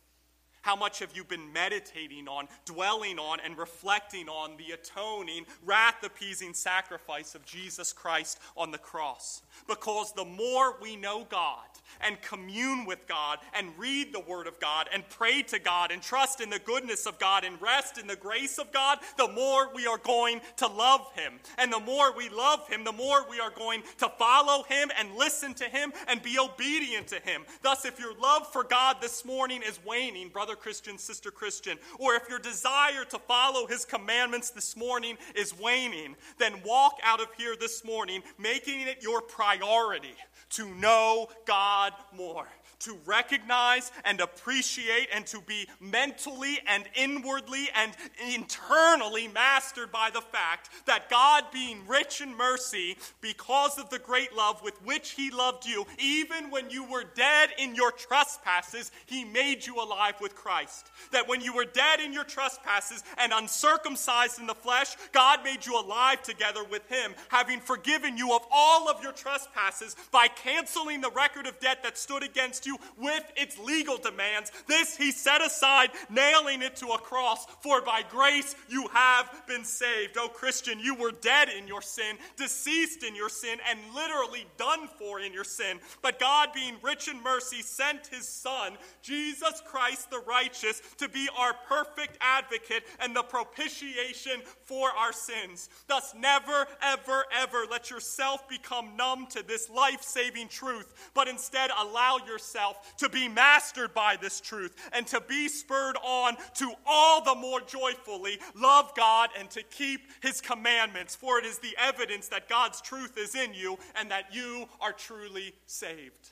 How 0.64 0.74
much 0.74 1.00
have 1.00 1.14
you 1.14 1.24
been 1.24 1.52
meditating 1.52 2.26
on, 2.26 2.48
dwelling 2.64 3.18
on, 3.18 3.38
and 3.44 3.58
reflecting 3.58 4.30
on 4.30 4.56
the 4.56 4.72
atoning, 4.72 5.44
wrath 5.62 6.02
appeasing 6.02 6.54
sacrifice 6.54 7.34
of 7.34 7.44
Jesus 7.44 7.92
Christ 7.92 8.40
on 8.56 8.70
the 8.70 8.78
cross? 8.78 9.42
Because 9.68 10.14
the 10.14 10.24
more 10.24 10.78
we 10.80 10.96
know 10.96 11.26
God, 11.28 11.68
and 12.00 12.20
commune 12.22 12.84
with 12.84 13.06
God 13.06 13.38
and 13.54 13.70
read 13.78 14.12
the 14.12 14.20
Word 14.20 14.46
of 14.46 14.58
God 14.60 14.88
and 14.92 15.08
pray 15.08 15.42
to 15.42 15.58
God 15.58 15.90
and 15.90 16.02
trust 16.02 16.40
in 16.40 16.50
the 16.50 16.58
goodness 16.58 17.06
of 17.06 17.18
God 17.18 17.44
and 17.44 17.60
rest 17.60 17.98
in 17.98 18.06
the 18.06 18.16
grace 18.16 18.58
of 18.58 18.72
God, 18.72 18.98
the 19.16 19.28
more 19.28 19.72
we 19.74 19.86
are 19.86 19.98
going 19.98 20.40
to 20.56 20.66
love 20.66 21.12
Him. 21.14 21.34
And 21.58 21.72
the 21.72 21.80
more 21.80 22.14
we 22.16 22.28
love 22.28 22.68
Him, 22.68 22.84
the 22.84 22.92
more 22.92 23.28
we 23.28 23.40
are 23.40 23.50
going 23.50 23.82
to 23.98 24.08
follow 24.18 24.64
Him 24.64 24.90
and 24.98 25.14
listen 25.16 25.54
to 25.54 25.64
Him 25.64 25.92
and 26.08 26.22
be 26.22 26.38
obedient 26.38 27.08
to 27.08 27.20
Him. 27.20 27.44
Thus, 27.62 27.84
if 27.84 27.98
your 27.98 28.14
love 28.18 28.46
for 28.52 28.64
God 28.64 28.96
this 29.00 29.24
morning 29.24 29.62
is 29.66 29.78
waning, 29.84 30.28
brother 30.28 30.53
Christian, 30.56 30.98
sister 30.98 31.30
Christian, 31.30 31.78
or 31.98 32.14
if 32.14 32.28
your 32.28 32.38
desire 32.38 33.04
to 33.10 33.18
follow 33.18 33.66
His 33.66 33.84
commandments 33.84 34.50
this 34.50 34.76
morning 34.76 35.16
is 35.34 35.58
waning, 35.58 36.16
then 36.38 36.62
walk 36.64 36.98
out 37.02 37.20
of 37.20 37.28
here 37.36 37.54
this 37.58 37.84
morning 37.84 38.22
making 38.38 38.82
it 38.82 39.02
your 39.02 39.20
priority 39.20 40.14
to 40.50 40.74
know 40.74 41.28
God 41.46 41.92
more 42.16 42.48
to 42.80 42.96
recognize 43.04 43.92
and 44.04 44.20
appreciate 44.20 45.08
and 45.12 45.26
to 45.26 45.40
be 45.40 45.66
mentally 45.80 46.58
and 46.66 46.84
inwardly 46.94 47.68
and 47.74 47.92
internally 48.32 49.28
mastered 49.28 49.90
by 49.92 50.10
the 50.12 50.20
fact 50.20 50.70
that 50.86 51.10
God, 51.10 51.44
being 51.52 51.86
rich 51.86 52.20
in 52.20 52.36
mercy, 52.36 52.96
because 53.20 53.78
of 53.78 53.90
the 53.90 53.98
great 53.98 54.34
love 54.34 54.62
with 54.62 54.80
which 54.84 55.10
He 55.10 55.30
loved 55.30 55.66
you, 55.66 55.86
even 55.98 56.50
when 56.50 56.70
you 56.70 56.84
were 56.84 57.04
dead 57.04 57.50
in 57.58 57.74
your 57.74 57.92
trespasses, 57.92 58.90
He 59.06 59.24
made 59.24 59.66
you 59.66 59.76
alive 59.76 60.14
with 60.20 60.34
Christ. 60.34 60.90
That 61.12 61.28
when 61.28 61.40
you 61.40 61.54
were 61.54 61.64
dead 61.64 62.00
in 62.00 62.12
your 62.12 62.24
trespasses 62.24 63.02
and 63.18 63.32
uncircumcised 63.32 64.38
in 64.38 64.46
the 64.46 64.54
flesh, 64.54 64.96
God 65.12 65.44
made 65.44 65.66
you 65.66 65.78
alive 65.78 66.22
together 66.22 66.64
with 66.64 66.88
Him, 66.88 67.14
having 67.28 67.60
forgiven 67.60 68.16
you 68.16 68.34
of 68.34 68.42
all 68.50 68.88
of 68.88 69.02
your 69.02 69.12
trespasses 69.12 69.96
by 70.10 70.28
canceling 70.28 71.00
the 71.00 71.10
record 71.10 71.46
of 71.46 71.58
debt 71.60 71.82
that 71.82 71.98
stood 71.98 72.22
against 72.22 72.66
you 72.66 72.73
you 72.74 73.02
with 73.02 73.24
its 73.36 73.58
legal 73.58 73.96
demands. 73.96 74.50
This 74.66 74.96
he 74.96 75.10
set 75.10 75.44
aside, 75.44 75.90
nailing 76.10 76.62
it 76.62 76.76
to 76.76 76.88
a 76.88 76.98
cross. 76.98 77.46
For 77.60 77.82
by 77.82 78.02
grace 78.08 78.54
you 78.68 78.88
have 78.88 79.30
been 79.46 79.64
saved. 79.64 80.16
Oh, 80.18 80.28
Christian, 80.28 80.78
you 80.80 80.94
were 80.94 81.12
dead 81.12 81.48
in 81.48 81.66
your 81.66 81.82
sin, 81.82 82.16
deceased 82.36 83.02
in 83.02 83.14
your 83.14 83.28
sin, 83.28 83.58
and 83.68 83.78
literally 83.94 84.46
done 84.56 84.88
for 84.98 85.20
in 85.20 85.32
your 85.32 85.44
sin. 85.44 85.78
But 86.02 86.18
God, 86.18 86.50
being 86.54 86.76
rich 86.82 87.08
in 87.08 87.22
mercy, 87.22 87.62
sent 87.62 88.06
his 88.08 88.28
Son, 88.28 88.76
Jesus 89.02 89.62
Christ 89.66 90.10
the 90.10 90.20
righteous, 90.20 90.80
to 90.98 91.08
be 91.08 91.28
our 91.36 91.54
perfect 91.68 92.18
advocate 92.20 92.84
and 93.00 93.14
the 93.14 93.22
propitiation 93.22 94.40
for 94.62 94.90
our 94.90 95.12
sins. 95.12 95.68
Thus, 95.86 96.14
never, 96.16 96.66
ever, 96.82 97.24
ever 97.32 97.64
let 97.70 97.90
yourself 97.90 98.48
become 98.48 98.96
numb 98.96 99.26
to 99.30 99.42
this 99.42 99.70
life 99.70 100.02
saving 100.02 100.48
truth, 100.48 101.10
but 101.14 101.28
instead 101.28 101.70
allow 101.78 102.18
yourself 102.26 102.53
yourself 102.54 102.96
to 102.98 103.08
be 103.08 103.28
mastered 103.28 103.94
by 103.94 104.16
this 104.20 104.40
truth 104.40 104.74
and 104.92 105.06
to 105.08 105.20
be 105.20 105.48
spurred 105.48 105.96
on 106.04 106.36
to 106.54 106.72
all 106.86 107.22
the 107.22 107.34
more 107.34 107.60
joyfully 107.60 108.38
love 108.54 108.92
God 108.96 109.30
and 109.38 109.50
to 109.50 109.62
keep 109.62 110.00
his 110.22 110.40
commandments, 110.40 111.14
for 111.14 111.38
it 111.38 111.44
is 111.44 111.58
the 111.58 111.76
evidence 111.78 112.28
that 112.28 112.48
God's 112.48 112.80
truth 112.80 113.18
is 113.18 113.34
in 113.34 113.54
you 113.54 113.78
and 113.96 114.10
that 114.10 114.34
you 114.34 114.66
are 114.80 114.92
truly 114.92 115.52
saved. 115.66 116.30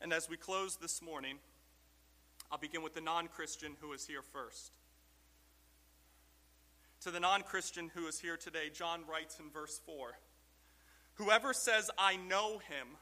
And 0.00 0.12
as 0.12 0.28
we 0.28 0.36
close 0.36 0.76
this 0.76 1.02
morning, 1.02 1.38
I'll 2.52 2.58
begin 2.58 2.82
with 2.82 2.94
the 2.94 3.00
non 3.00 3.26
Christian 3.26 3.72
who 3.80 3.92
is 3.92 4.06
here 4.06 4.22
first. 4.22 4.70
To 7.00 7.10
the 7.10 7.20
non 7.20 7.42
Christian 7.42 7.90
who 7.94 8.06
is 8.06 8.20
here 8.20 8.36
today, 8.36 8.70
John 8.72 9.02
writes 9.08 9.40
in 9.40 9.50
verse 9.50 9.80
4 9.84 10.14
Whoever 11.18 11.52
says, 11.52 11.90
I 11.98 12.16
know 12.16 12.58
him, 12.58 12.96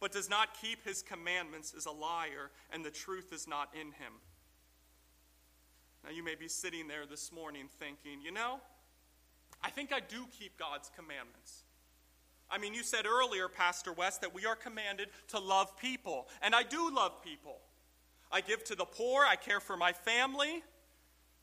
but 0.00 0.12
does 0.12 0.28
not 0.28 0.60
keep 0.60 0.84
his 0.84 1.02
commandments 1.02 1.72
is 1.72 1.86
a 1.86 1.92
liar, 1.92 2.50
and 2.72 2.84
the 2.84 2.90
truth 2.90 3.32
is 3.32 3.46
not 3.46 3.70
in 3.74 3.88
him. 3.88 4.12
Now, 6.04 6.10
you 6.10 6.24
may 6.24 6.34
be 6.34 6.48
sitting 6.48 6.88
there 6.88 7.06
this 7.06 7.32
morning 7.32 7.68
thinking, 7.78 8.20
you 8.22 8.32
know, 8.32 8.60
I 9.62 9.70
think 9.70 9.92
I 9.92 10.00
do 10.00 10.26
keep 10.38 10.58
God's 10.58 10.90
commandments. 10.96 11.62
I 12.50 12.58
mean, 12.58 12.74
you 12.74 12.82
said 12.82 13.06
earlier, 13.06 13.48
Pastor 13.48 13.92
West, 13.92 14.20
that 14.22 14.34
we 14.34 14.46
are 14.46 14.56
commanded 14.56 15.08
to 15.28 15.38
love 15.38 15.76
people, 15.76 16.28
and 16.42 16.54
I 16.54 16.62
do 16.62 16.94
love 16.94 17.22
people. 17.22 17.58
I 18.32 18.40
give 18.40 18.64
to 18.64 18.74
the 18.74 18.84
poor, 18.84 19.24
I 19.24 19.36
care 19.36 19.60
for 19.60 19.76
my 19.76 19.92
family. 19.92 20.62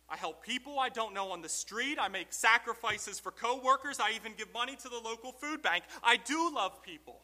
I 0.07 0.17
help 0.17 0.43
people 0.43 0.77
I 0.79 0.89
don't 0.89 1.13
know 1.13 1.31
on 1.31 1.41
the 1.41 1.49
street. 1.49 1.97
I 1.99 2.09
make 2.09 2.31
sacrifices 2.31 3.19
for 3.19 3.31
coworkers. 3.31 3.99
I 3.99 4.11
even 4.15 4.33
give 4.37 4.53
money 4.53 4.75
to 4.75 4.89
the 4.89 4.99
local 5.03 5.31
food 5.31 5.63
bank. 5.63 5.83
I 6.03 6.17
do 6.17 6.51
love 6.53 6.83
people. 6.83 7.21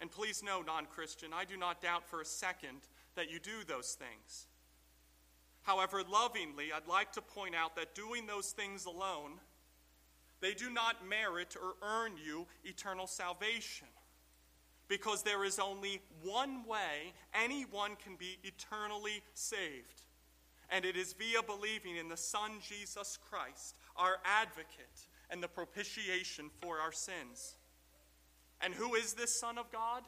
And 0.00 0.10
please 0.10 0.42
know, 0.42 0.62
non 0.62 0.86
Christian, 0.86 1.32
I 1.32 1.44
do 1.44 1.56
not 1.56 1.80
doubt 1.80 2.08
for 2.08 2.20
a 2.20 2.24
second 2.24 2.80
that 3.14 3.30
you 3.30 3.38
do 3.38 3.64
those 3.66 3.94
things. 3.94 4.46
However, 5.62 6.02
lovingly, 6.02 6.72
I'd 6.74 6.88
like 6.88 7.12
to 7.12 7.22
point 7.22 7.54
out 7.54 7.76
that 7.76 7.94
doing 7.94 8.26
those 8.26 8.50
things 8.50 8.84
alone, 8.84 9.38
they 10.40 10.52
do 10.52 10.68
not 10.68 11.08
merit 11.08 11.56
or 11.56 11.74
earn 11.82 12.12
you 12.22 12.46
eternal 12.64 13.06
salvation. 13.06 13.86
Because 14.88 15.22
there 15.22 15.44
is 15.44 15.58
only 15.58 16.02
one 16.22 16.66
way 16.66 17.14
anyone 17.32 17.92
can 17.96 18.16
be 18.16 18.36
eternally 18.42 19.22
saved 19.32 20.03
and 20.70 20.84
it 20.84 20.96
is 20.96 21.12
via 21.12 21.42
believing 21.42 21.96
in 21.96 22.08
the 22.08 22.16
Son 22.16 22.52
Jesus 22.66 23.18
Christ, 23.30 23.76
our 23.96 24.16
advocate 24.24 25.08
and 25.30 25.42
the 25.42 25.48
propitiation 25.48 26.50
for 26.60 26.78
our 26.78 26.92
sins. 26.92 27.56
And 28.60 28.74
who 28.74 28.94
is 28.94 29.14
this 29.14 29.38
Son 29.38 29.58
of 29.58 29.70
God? 29.70 30.02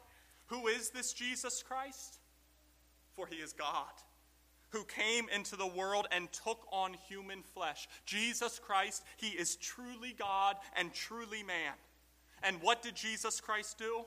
Who 0.46 0.68
is 0.68 0.90
this 0.90 1.12
Jesus 1.12 1.62
Christ? 1.62 2.18
For 3.14 3.26
he 3.26 3.36
is 3.36 3.52
God 3.52 3.92
who 4.70 4.84
came 4.84 5.26
into 5.34 5.56
the 5.56 5.66
world 5.66 6.06
and 6.10 6.30
took 6.32 6.66
on 6.70 6.94
human 7.08 7.42
flesh. 7.42 7.88
Jesus 8.04 8.58
Christ, 8.58 9.04
he 9.16 9.28
is 9.28 9.56
truly 9.56 10.14
God 10.18 10.56
and 10.76 10.92
truly 10.92 11.42
man. 11.42 11.72
And 12.42 12.60
what 12.60 12.82
did 12.82 12.94
Jesus 12.94 13.40
Christ 13.40 13.78
do? 13.78 14.04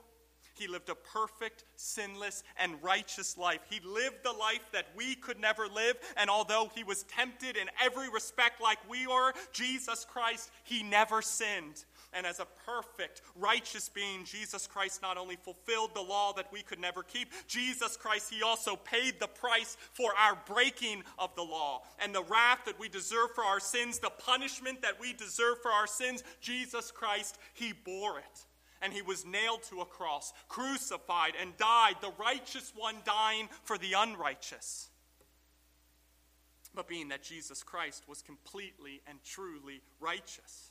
He 0.54 0.68
lived 0.68 0.88
a 0.88 0.94
perfect, 0.94 1.64
sinless, 1.76 2.42
and 2.58 2.82
righteous 2.82 3.38
life. 3.38 3.60
He 3.68 3.80
lived 3.80 4.22
the 4.22 4.32
life 4.32 4.70
that 4.72 4.86
we 4.96 5.14
could 5.14 5.40
never 5.40 5.66
live. 5.66 5.96
And 6.16 6.28
although 6.28 6.70
he 6.74 6.84
was 6.84 7.04
tempted 7.04 7.56
in 7.56 7.68
every 7.82 8.08
respect 8.10 8.60
like 8.60 8.78
we 8.88 9.06
were, 9.06 9.32
Jesus 9.52 10.04
Christ, 10.04 10.50
he 10.64 10.82
never 10.82 11.22
sinned. 11.22 11.84
And 12.12 12.26
as 12.26 12.40
a 12.40 12.46
perfect, 12.66 13.22
righteous 13.36 13.88
being, 13.88 14.24
Jesus 14.24 14.66
Christ 14.66 15.00
not 15.02 15.16
only 15.16 15.36
fulfilled 15.36 15.94
the 15.94 16.00
law 16.00 16.32
that 16.32 16.52
we 16.52 16.62
could 16.62 16.80
never 16.80 17.02
keep, 17.02 17.30
Jesus 17.46 17.96
Christ, 17.96 18.32
he 18.32 18.42
also 18.42 18.76
paid 18.76 19.20
the 19.20 19.28
price 19.28 19.76
for 19.92 20.10
our 20.18 20.36
breaking 20.46 21.04
of 21.18 21.34
the 21.36 21.42
law. 21.42 21.82
And 22.02 22.14
the 22.14 22.24
wrath 22.24 22.64
that 22.66 22.78
we 22.78 22.88
deserve 22.88 23.30
for 23.34 23.44
our 23.44 23.60
sins, 23.60 23.98
the 23.98 24.10
punishment 24.10 24.82
that 24.82 25.00
we 25.00 25.12
deserve 25.12 25.62
for 25.62 25.70
our 25.70 25.86
sins, 25.86 26.24
Jesus 26.40 26.90
Christ, 26.90 27.38
he 27.54 27.72
bore 27.72 28.18
it 28.18 28.46
and 28.82 28.92
he 28.92 29.02
was 29.02 29.24
nailed 29.24 29.62
to 29.64 29.80
a 29.80 29.86
cross, 29.86 30.32
crucified, 30.48 31.34
and 31.40 31.56
died, 31.56 31.96
the 32.00 32.12
righteous 32.18 32.72
one 32.74 32.96
dying 33.04 33.48
for 33.64 33.78
the 33.78 33.92
unrighteous. 33.96 34.88
But 36.74 36.88
being 36.88 37.08
that 37.08 37.22
Jesus 37.22 37.62
Christ 37.62 38.04
was 38.08 38.22
completely 38.22 39.02
and 39.06 39.18
truly 39.24 39.82
righteous, 39.98 40.69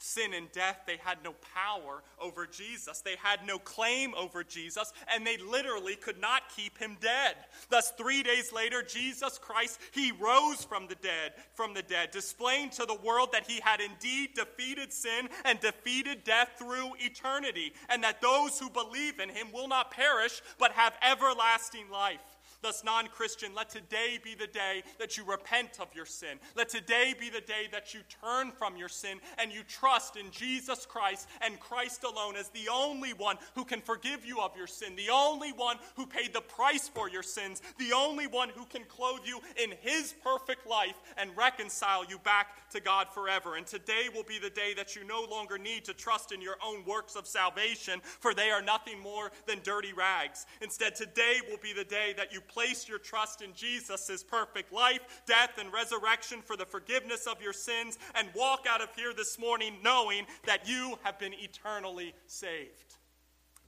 Sin 0.00 0.32
and 0.32 0.50
death, 0.52 0.82
they 0.86 0.96
had 0.96 1.18
no 1.24 1.34
power 1.54 2.04
over 2.20 2.46
Jesus. 2.46 3.00
They 3.00 3.16
had 3.20 3.44
no 3.44 3.58
claim 3.58 4.14
over 4.14 4.44
Jesus, 4.44 4.92
and 5.12 5.26
they 5.26 5.36
literally 5.38 5.96
could 5.96 6.20
not 6.20 6.42
keep 6.54 6.78
him 6.78 6.96
dead. 7.00 7.34
Thus, 7.68 7.92
three 7.98 8.22
days 8.22 8.52
later, 8.52 8.82
Jesus 8.82 9.38
Christ, 9.38 9.80
he 9.90 10.12
rose 10.12 10.64
from 10.64 10.86
the 10.86 10.94
dead, 10.94 11.32
from 11.54 11.74
the 11.74 11.82
dead, 11.82 12.12
displaying 12.12 12.70
to 12.70 12.86
the 12.86 12.94
world 12.94 13.30
that 13.32 13.50
he 13.50 13.60
had 13.60 13.80
indeed 13.80 14.34
defeated 14.34 14.92
sin 14.92 15.28
and 15.44 15.58
defeated 15.58 16.22
death 16.22 16.50
through 16.58 16.92
eternity, 17.00 17.72
and 17.88 18.02
that 18.04 18.20
those 18.20 18.58
who 18.58 18.70
believe 18.70 19.18
in 19.18 19.28
him 19.28 19.48
will 19.52 19.68
not 19.68 19.90
perish, 19.90 20.42
but 20.60 20.70
have 20.72 20.94
everlasting 21.02 21.90
life. 21.90 22.20
Thus, 22.60 22.82
non 22.82 23.06
Christian, 23.06 23.54
let 23.54 23.70
today 23.70 24.18
be 24.22 24.34
the 24.34 24.48
day 24.48 24.82
that 24.98 25.16
you 25.16 25.24
repent 25.24 25.78
of 25.80 25.94
your 25.94 26.06
sin. 26.06 26.38
Let 26.56 26.68
today 26.68 27.14
be 27.18 27.30
the 27.30 27.40
day 27.40 27.68
that 27.70 27.94
you 27.94 28.00
turn 28.20 28.50
from 28.50 28.76
your 28.76 28.88
sin 28.88 29.20
and 29.38 29.52
you 29.52 29.62
trust 29.62 30.16
in 30.16 30.30
Jesus 30.32 30.84
Christ 30.84 31.28
and 31.40 31.60
Christ 31.60 32.02
alone 32.02 32.34
as 32.34 32.48
the 32.48 32.68
only 32.72 33.12
one 33.12 33.36
who 33.54 33.64
can 33.64 33.80
forgive 33.80 34.24
you 34.24 34.40
of 34.40 34.56
your 34.56 34.66
sin, 34.66 34.96
the 34.96 35.10
only 35.10 35.52
one 35.52 35.76
who 35.94 36.04
paid 36.04 36.32
the 36.32 36.40
price 36.40 36.88
for 36.88 37.08
your 37.08 37.22
sins, 37.22 37.62
the 37.78 37.92
only 37.92 38.26
one 38.26 38.48
who 38.48 38.64
can 38.64 38.82
clothe 38.84 39.20
you 39.24 39.40
in 39.62 39.72
his 39.80 40.14
perfect 40.24 40.66
life 40.66 40.96
and 41.16 41.36
reconcile 41.36 42.04
you 42.04 42.18
back 42.18 42.68
to 42.70 42.80
God 42.80 43.06
forever. 43.08 43.54
And 43.54 43.66
today 43.66 44.08
will 44.12 44.24
be 44.24 44.40
the 44.40 44.50
day 44.50 44.74
that 44.74 44.96
you 44.96 45.04
no 45.04 45.24
longer 45.30 45.58
need 45.58 45.84
to 45.84 45.94
trust 45.94 46.32
in 46.32 46.42
your 46.42 46.56
own 46.64 46.84
works 46.84 47.14
of 47.14 47.28
salvation, 47.28 48.00
for 48.02 48.34
they 48.34 48.50
are 48.50 48.62
nothing 48.62 48.98
more 48.98 49.30
than 49.46 49.60
dirty 49.62 49.92
rags. 49.92 50.46
Instead, 50.60 50.96
today 50.96 51.36
will 51.48 51.58
be 51.62 51.72
the 51.72 51.84
day 51.84 52.14
that 52.16 52.32
you 52.32 52.40
place 52.48 52.88
your 52.88 52.98
trust 52.98 53.42
in 53.42 53.52
Jesus' 53.54 54.24
perfect 54.24 54.72
life, 54.72 55.22
death, 55.26 55.58
and 55.58 55.72
resurrection 55.72 56.42
for 56.42 56.56
the 56.56 56.66
forgiveness 56.66 57.26
of 57.26 57.40
your 57.42 57.52
sins, 57.52 57.98
and 58.14 58.28
walk 58.34 58.66
out 58.68 58.80
of 58.80 58.94
here 58.94 59.12
this 59.14 59.38
morning 59.38 59.76
knowing 59.82 60.26
that 60.46 60.68
you 60.68 60.98
have 61.02 61.18
been 61.18 61.34
eternally 61.34 62.14
saved. 62.26 62.96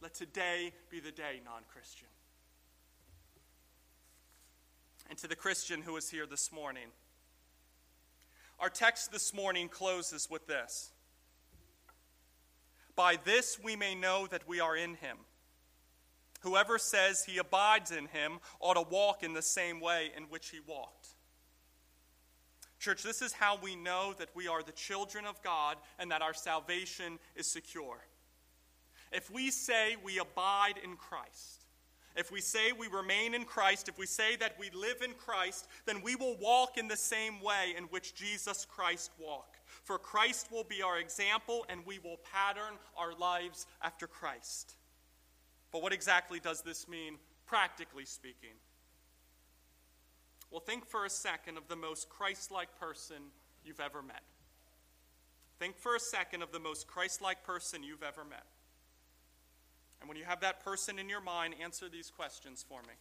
Let 0.00 0.14
today 0.14 0.72
be 0.90 1.00
the 1.00 1.12
day, 1.12 1.40
non 1.44 1.62
Christian. 1.72 2.08
And 5.08 5.18
to 5.18 5.28
the 5.28 5.36
Christian 5.36 5.82
who 5.82 5.96
is 5.96 6.08
here 6.08 6.26
this 6.26 6.52
morning, 6.52 6.88
our 8.60 8.70
text 8.70 9.10
this 9.10 9.34
morning 9.34 9.68
closes 9.68 10.28
with 10.30 10.46
this 10.46 10.92
By 12.94 13.16
this 13.24 13.58
we 13.62 13.76
may 13.76 13.94
know 13.94 14.26
that 14.28 14.46
we 14.46 14.60
are 14.60 14.76
in 14.76 14.94
him. 14.94 15.18
Whoever 16.40 16.78
says 16.78 17.24
he 17.24 17.38
abides 17.38 17.90
in 17.90 18.06
him 18.06 18.40
ought 18.60 18.74
to 18.74 18.82
walk 18.82 19.22
in 19.22 19.34
the 19.34 19.42
same 19.42 19.80
way 19.80 20.10
in 20.16 20.24
which 20.24 20.50
he 20.50 20.58
walked. 20.66 21.08
Church, 22.78 23.02
this 23.02 23.20
is 23.20 23.32
how 23.34 23.58
we 23.62 23.76
know 23.76 24.14
that 24.18 24.30
we 24.34 24.48
are 24.48 24.62
the 24.62 24.72
children 24.72 25.26
of 25.26 25.42
God 25.42 25.76
and 25.98 26.10
that 26.10 26.22
our 26.22 26.32
salvation 26.32 27.18
is 27.36 27.46
secure. 27.46 27.98
If 29.12 29.30
we 29.30 29.50
say 29.50 29.96
we 30.02 30.18
abide 30.18 30.74
in 30.82 30.96
Christ, 30.96 31.66
if 32.16 32.32
we 32.32 32.40
say 32.40 32.72
we 32.72 32.88
remain 32.88 33.34
in 33.34 33.44
Christ, 33.44 33.88
if 33.88 33.98
we 33.98 34.06
say 34.06 34.36
that 34.36 34.56
we 34.58 34.70
live 34.70 35.02
in 35.02 35.12
Christ, 35.12 35.68
then 35.84 36.00
we 36.02 36.16
will 36.16 36.36
walk 36.38 36.78
in 36.78 36.88
the 36.88 36.96
same 36.96 37.42
way 37.42 37.74
in 37.76 37.84
which 37.84 38.14
Jesus 38.14 38.64
Christ 38.64 39.10
walked. 39.18 39.60
For 39.84 39.98
Christ 39.98 40.50
will 40.50 40.64
be 40.64 40.82
our 40.82 40.98
example, 40.98 41.66
and 41.68 41.84
we 41.86 41.98
will 41.98 42.18
pattern 42.32 42.78
our 42.96 43.14
lives 43.14 43.66
after 43.82 44.06
Christ. 44.06 44.74
But 45.72 45.82
what 45.82 45.92
exactly 45.92 46.40
does 46.40 46.62
this 46.62 46.88
mean, 46.88 47.16
practically 47.46 48.04
speaking? 48.04 48.56
Well, 50.50 50.60
think 50.60 50.86
for 50.86 51.04
a 51.04 51.10
second 51.10 51.56
of 51.56 51.68
the 51.68 51.76
most 51.76 52.08
Christ 52.08 52.50
like 52.50 52.68
person 52.78 53.16
you've 53.64 53.80
ever 53.80 54.02
met. 54.02 54.22
Think 55.58 55.76
for 55.76 55.94
a 55.94 56.00
second 56.00 56.42
of 56.42 56.52
the 56.52 56.58
most 56.58 56.86
Christ 56.86 57.22
like 57.22 57.44
person 57.44 57.82
you've 57.82 58.02
ever 58.02 58.24
met. 58.24 58.46
And 60.00 60.08
when 60.08 60.16
you 60.16 60.24
have 60.24 60.40
that 60.40 60.64
person 60.64 60.98
in 60.98 61.08
your 61.08 61.20
mind, 61.20 61.54
answer 61.62 61.88
these 61.88 62.10
questions 62.10 62.64
for 62.66 62.80
me. 62.82 62.94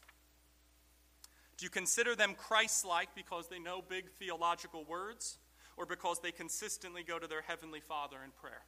Do 1.58 1.66
you 1.66 1.70
consider 1.70 2.16
them 2.16 2.36
Christ 2.38 2.86
like 2.86 3.16
because 3.16 3.48
they 3.48 3.60
know 3.60 3.82
big 3.82 4.10
theological 4.20 4.86
words, 4.86 5.40
or 5.78 5.86
because 5.86 6.20
they 6.20 6.32
consistently 6.32 7.04
go 7.04 7.18
to 7.18 7.28
their 7.28 7.42
Heavenly 7.42 7.80
Father 7.80 8.18
in 8.24 8.32
prayer? 8.32 8.64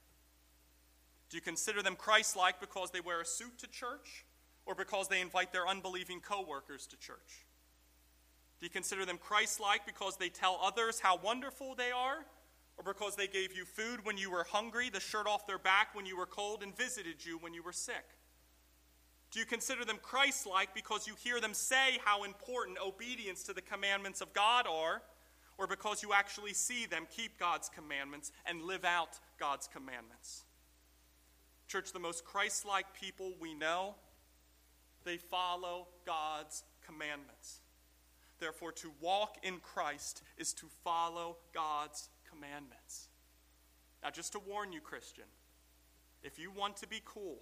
Do 1.32 1.38
you 1.38 1.41
consider 1.41 1.82
them 1.82 1.96
Christ 1.96 2.36
like 2.36 2.60
because 2.60 2.91
they 2.91 3.00
wear 3.00 3.22
a 3.22 3.26
suit 3.26 3.58
to 3.60 3.67
church 3.67 4.26
or 4.65 4.76
because 4.76 5.08
they 5.08 5.22
invite 5.22 5.54
their 5.54 5.65
unbelieving 5.65 6.20
coworkers 6.20 6.86
to 6.88 6.98
church? 6.98 7.46
Do 8.60 8.65
you 8.65 8.70
consider 8.70 9.06
them 9.06 9.17
Christ 9.17 9.62
like 9.62 9.86
because 9.86 10.17
they 10.17 10.28
tell 10.28 10.60
others 10.62 11.00
how 11.00 11.17
wonderful 11.17 11.74
they 11.74 11.89
are 11.89 12.26
or 12.78 12.84
because 12.84 13.15
they 13.15 13.28
gave 13.28 13.56
you 13.56 13.63
food 13.63 14.04
when 14.04 14.17
you 14.17 14.30
were 14.30 14.44
hungry, 14.44 14.89
the 14.89 15.00
shirt 15.00 15.26
off 15.26 15.48
their 15.48 15.58
back 15.58 15.96
when 15.96 16.06
you 16.06 16.17
were 16.17 16.26
cold, 16.26 16.63
and 16.63 16.76
visited 16.76 17.26
you 17.26 17.38
when 17.38 17.54
you 17.54 17.63
were 17.63 17.72
sick? 17.72 18.04
Do 19.32 19.39
you 19.39 19.46
consider 19.46 19.86
them 19.86 20.00
Christ 20.02 20.46
like 20.46 20.76
because 20.76 21.08
you 21.08 21.13
hear 21.24 21.39
them 21.39 21.54
say 21.54 21.98
how 22.04 22.26
important 22.26 22.78
obedience 22.86 23.44
to 23.44 23.54
the 23.54 23.62
commandments 23.62 24.20
of 24.20 24.34
God 24.34 24.67
are, 24.67 25.02
or 25.58 25.65
because 25.65 26.04
you 26.04 26.12
actually 26.12 26.54
see 26.54 26.86
them 26.86 27.08
keep 27.10 27.39
God's 27.39 27.70
commandments 27.70 28.34
and 28.46 28.62
live 28.62 28.84
out 28.84 29.20
God's 29.39 29.67
commandments? 29.67 30.44
Church, 31.71 31.93
the 31.93 31.99
most 31.99 32.25
Christ 32.25 32.65
like 32.65 32.93
people 32.93 33.31
we 33.39 33.53
know, 33.53 33.95
they 35.05 35.15
follow 35.15 35.88
God's 36.05 36.65
commandments. 36.86 37.62
Therefore, 38.39 38.73
to 38.73 38.91
walk 38.99 39.38
in 39.41 39.60
Christ 39.60 40.21
is 40.38 40.51
to 40.55 40.65
follow 40.84 41.38
God's 41.53 42.10
commandments. 42.29 43.07
Now, 44.03 44.10
just 44.10 44.34
to 44.34 44.39
warn 44.39 44.73
you, 44.73 44.81
Christian, 44.81 45.23
if 46.23 46.38
you 46.38 46.51
want 46.51 46.75
to 46.77 46.88
be 46.89 47.01
cool 47.05 47.38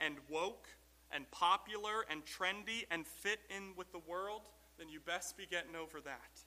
and 0.00 0.14
woke 0.30 0.68
and 1.10 1.30
popular 1.30 2.06
and 2.10 2.22
trendy 2.24 2.86
and 2.90 3.06
fit 3.06 3.40
in 3.54 3.74
with 3.76 3.92
the 3.92 4.00
world, 4.08 4.40
then 4.78 4.88
you 4.88 5.00
best 5.00 5.36
be 5.36 5.44
getting 5.44 5.76
over 5.76 6.00
that. 6.00 6.40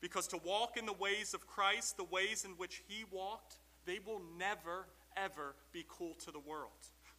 Because 0.00 0.26
to 0.26 0.40
walk 0.44 0.76
in 0.76 0.86
the 0.86 0.92
ways 0.92 1.34
of 1.34 1.46
Christ, 1.46 1.96
the 1.96 2.04
ways 2.04 2.44
in 2.44 2.52
which 2.52 2.82
he 2.88 3.04
walked, 3.12 3.58
they 3.86 4.00
will 4.04 4.20
never 4.36 4.86
ever 5.16 5.54
be 5.72 5.84
cool 5.88 6.14
to 6.24 6.30
the 6.30 6.40
world. 6.40 6.70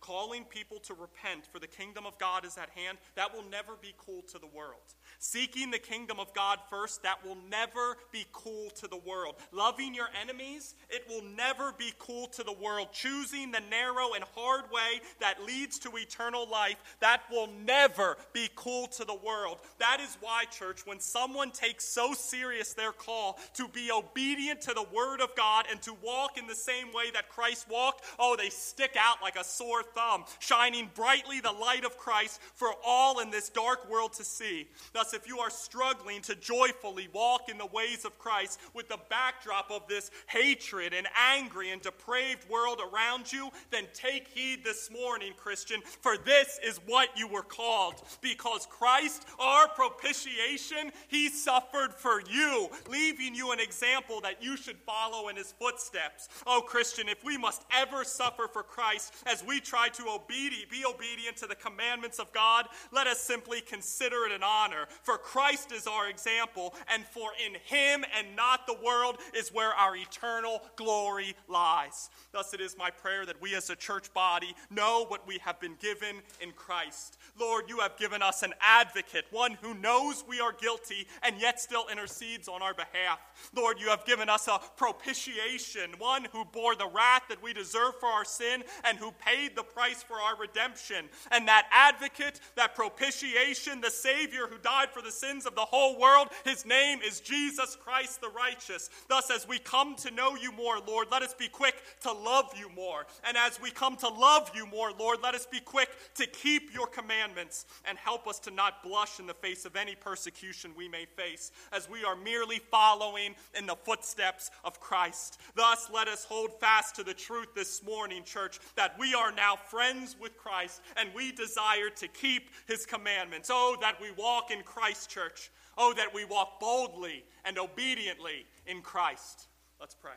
Calling 0.02 0.46
people 0.46 0.80
to 0.80 0.96
repent 0.96 1.46
for 1.46 1.60
the 1.60 1.68
kingdom 1.68 2.08
of 2.08 2.18
God 2.18 2.44
is 2.44 2.58
at 2.58 2.72
hand, 2.72 2.98
that 3.16 3.36
will 3.36 3.44
never 3.50 3.74
be 3.80 3.94
cool 4.00 4.24
to 4.24 4.40
the 4.40 4.48
world. 4.48 4.82
Seeking 5.20 5.70
the 5.70 5.78
kingdom 5.78 6.20
of 6.20 6.34
God 6.34 6.58
first, 6.72 7.04
that 7.04 7.24
will 7.24 7.38
never 7.52 7.98
be 8.12 8.26
cool 8.34 8.72
to 8.72 8.88
the 8.88 8.98
world. 8.98 9.36
Loving 9.52 9.94
your 9.94 10.08
enemies, 10.20 10.74
it 10.90 11.04
will 11.08 11.24
never 11.38 11.72
be 11.78 11.94
cool 12.00 12.26
to 12.30 12.44
the 12.44 12.52
world. 12.52 12.88
Choosing 12.92 13.52
the 13.52 13.62
narrow 13.70 14.14
and 14.16 14.24
hard 14.36 14.72
way 14.72 15.02
that 15.20 15.44
leads 15.46 15.78
to 15.80 15.92
eternal 15.96 16.50
life, 16.50 16.78
that 17.00 17.22
will 17.30 17.50
never 17.64 18.18
be 18.34 18.50
cool 18.56 18.88
to 18.88 19.06
the 19.06 19.14
world. 19.24 19.60
That 19.78 20.00
is 20.02 20.18
why, 20.20 20.46
church, 20.46 20.84
when 20.84 21.00
someone 21.00 21.52
takes 21.52 21.86
so 21.86 22.14
serious 22.14 22.74
their 22.74 22.92
call 22.92 23.38
to 23.54 23.68
be 23.68 23.92
obedient 23.92 24.62
to 24.62 24.74
the 24.74 24.86
word 24.92 25.22
of 25.22 25.36
God 25.36 25.66
and 25.70 25.80
to 25.84 25.94
walk 26.02 26.40
in 26.40 26.48
the 26.48 26.56
same 26.56 26.88
way 26.92 27.12
that 27.14 27.30
Christ 27.30 27.70
walked, 27.70 28.06
oh, 28.18 28.36
they 28.36 28.50
stick 28.50 28.96
out 29.00 29.22
like 29.22 29.36
a 29.36 29.44
sore 29.44 29.84
thumb, 29.96 30.26
shining 30.40 30.90
brightly 30.94 31.40
the 31.40 31.52
light 31.52 31.86
of 31.86 31.98
Christ 31.98 32.40
for 32.56 32.70
all 32.86 33.20
in 33.20 33.30
this 33.30 33.50
dark 33.50 33.90
world 33.90 34.14
to 34.14 34.24
see. 34.24 34.68
Thus, 34.94 35.14
if 35.14 35.28
you 35.28 35.40
are 35.40 35.50
struggling 35.50 36.22
to 36.24 36.36
joyfully 36.36 37.08
walk 37.14 37.50
in 37.50 37.58
the 37.58 37.66
ways 37.68 38.06
of 38.06 38.20
Christ 38.20 38.60
with 38.74 38.88
the 38.90 39.00
backdrop 39.10 39.72
of 39.72 39.88
this 39.88 40.12
hatred 40.28 40.94
and 40.94 41.08
angry 41.16 41.72
and 41.72 41.82
depraved 41.82 42.50
world 42.50 42.82
around 42.94 43.32
you, 43.32 43.50
then 43.70 43.86
take 43.94 44.28
heed 44.28 44.64
this 44.64 44.90
morning, 44.92 45.34
Christian, 45.38 45.82
for 46.02 46.18
this 46.18 46.60
is 46.64 46.80
what 46.86 47.10
you 47.18 47.28
were 47.28 47.44
called. 47.44 48.02
Because 48.22 48.68
Christ, 48.70 49.26
our 49.40 49.68
propitiation, 49.68 50.92
he 51.08 51.30
suffered 51.30 51.94
for 51.94 52.22
you, 52.30 52.70
leaving 52.90 53.36
you 53.36 53.52
an 53.52 53.60
example 53.60 54.22
that 54.22 54.42
you 54.44 54.58
should 54.58 54.78
follow 54.86 55.30
in 55.30 55.36
his 55.36 55.54
footsteps. 55.54 56.30
Oh, 56.46 56.62
Christian, 56.62 57.08
if 57.08 57.24
we 57.24 57.38
must 57.38 57.64
ever 57.76 58.04
suffer 58.04 58.48
for 58.52 58.64
Christ 58.64 59.14
as 59.26 59.44
we 59.44 59.60
try 59.60 59.81
to 59.90 60.04
obedi- 60.04 60.70
be 60.70 60.86
obedient 60.86 61.38
to 61.38 61.48
the 61.48 61.56
commandments 61.56 62.20
of 62.20 62.32
God, 62.34 62.68
let 62.92 63.08
us 63.08 63.20
simply 63.20 63.62
consider 63.62 64.26
it 64.26 64.32
an 64.32 64.44
honor 64.44 64.88
for 65.04 65.18
Christ 65.18 65.72
is 65.72 65.88
our 65.88 66.10
example, 66.10 66.76
and 66.94 67.06
for 67.06 67.32
in 67.46 67.56
him 67.66 68.04
and 68.18 68.36
not 68.36 68.68
the 68.68 68.78
world 68.84 69.18
is 69.34 69.54
where 69.54 69.74
our 69.74 69.96
eternal 69.96 70.62
glory 70.76 71.36
lies. 71.48 72.10
Thus, 72.32 72.54
it 72.54 72.62
is 72.62 72.78
my 72.78 72.90
prayer 72.90 73.26
that 73.26 73.42
we 73.42 73.56
as 73.56 73.70
a 73.70 73.76
church 73.76 74.14
body 74.14 74.54
know 74.70 75.06
what 75.08 75.28
we 75.28 75.40
have 75.40 75.60
been 75.60 75.76
given 75.80 76.18
in 76.42 76.52
Christ. 76.52 77.18
Lord, 77.40 77.66
you 77.68 77.80
have 77.80 77.98
given 77.98 78.22
us 78.22 78.44
an 78.44 78.54
advocate, 78.62 79.26
one 79.32 79.58
who 79.62 79.74
knows 79.74 80.24
we 80.28 80.40
are 80.40 80.54
guilty 80.54 81.08
and 81.24 81.40
yet 81.40 81.60
still 81.60 81.88
intercedes 81.92 82.48
on 82.48 82.62
our 82.62 82.74
behalf. 82.74 83.20
Lord, 83.56 83.80
you 83.80 83.88
have 83.88 84.06
given 84.06 84.30
us 84.30 84.48
a 84.48 84.60
propitiation, 84.78 85.92
one 85.98 86.28
who 86.32 86.46
bore 86.46 86.76
the 86.76 86.88
wrath 86.88 87.24
that 87.30 87.42
we 87.42 87.54
deserve 87.54 87.94
for 88.00 88.10
our 88.10 88.26
sin 88.26 88.64
and 88.84 88.98
who 88.98 89.12
paid 89.12 89.56
the 89.56 89.64
price 89.74 90.04
for 90.04 90.16
our 90.16 90.38
redemption. 90.38 91.06
And 91.32 91.48
that 91.48 91.68
advocate, 91.72 92.40
that 92.56 92.76
propitiation, 92.76 93.82
the 93.82 93.92
Savior 93.92 94.48
who 94.48 94.58
died 94.58 94.90
for 94.92 95.02
the 95.02 95.12
sins 95.12 95.46
of 95.46 95.56
the 95.56 95.62
whole 95.62 96.00
world, 96.00 96.30
his 96.46 96.66
name 96.66 97.00
is 97.06 97.20
Jesus 97.20 97.76
Christ 97.76 98.22
the 98.22 98.30
righteous. 98.30 98.90
Thus, 99.08 99.32
as 99.32 99.48
we 99.48 99.60
come 99.60 99.96
to 99.98 100.12
know 100.12 100.36
you 100.36 100.52
more, 100.52 100.80
Lord, 100.86 101.08
let 101.12 101.22
us 101.22 101.34
be 101.34 101.48
quick 101.48 101.76
to 102.02 102.12
love 102.12 102.52
you 102.58 102.70
more. 102.76 103.06
And 103.24 103.38
as 103.38 103.60
we 103.62 103.72
come 103.72 103.96
to 103.98 104.08
love 104.08 104.52
you 104.54 104.66
more, 104.66 104.92
Lord, 104.98 105.20
let 105.24 105.36
us 105.36 105.46
be 105.46 105.60
quick 105.60 105.90
to 106.16 106.28
keep 106.28 106.74
your 106.74 106.88
commandments 106.88 107.66
and 107.86 107.98
help 107.98 108.28
us 108.28 108.40
to 108.40 108.52
not 108.52 108.84
blush 108.84 109.20
in 109.20 109.28
the 109.28 109.34
face 109.34 109.66
of 109.66 109.76
any 109.76 109.96
persecution 109.96 110.72
we 110.76 110.88
may 110.88 111.06
face, 111.06 111.52
as 111.72 111.90
we 111.90 112.04
are 112.04 112.16
merely 112.16 112.60
following 112.60 113.36
in 113.58 113.66
the 113.66 113.76
footsteps 113.76 114.52
of 114.64 114.80
Christ. 114.80 115.40
Thus, 115.56 115.90
let 115.94 116.08
us 116.08 116.26
hold 116.26 116.60
fast 116.60 116.96
to 116.96 117.04
the 117.04 117.14
truth 117.14 117.50
this 117.56 117.84
morning, 117.84 118.24
church, 118.24 118.60
that 118.76 118.98
we 119.00 119.14
are 119.14 119.32
now 119.32 119.56
friends 119.70 120.16
with 120.20 120.38
Christ 120.38 120.82
and 120.98 121.10
we 121.16 121.32
desire 121.32 121.90
to 121.98 122.08
keep 122.08 122.50
his 122.68 122.86
commandments. 122.86 123.50
Oh, 123.52 123.78
that 123.82 124.02
we 124.02 124.12
walk 124.12 124.52
in 124.52 124.64
Christ, 124.64 125.10
church. 125.10 125.52
Oh, 125.78 125.94
that 125.94 126.14
we 126.14 126.26
walk 126.26 126.60
boldly 126.60 127.24
and 127.46 127.58
obediently 127.58 128.46
in 128.66 128.82
Christ. 128.82 129.48
Let's 129.80 129.96
pray. 129.96 130.12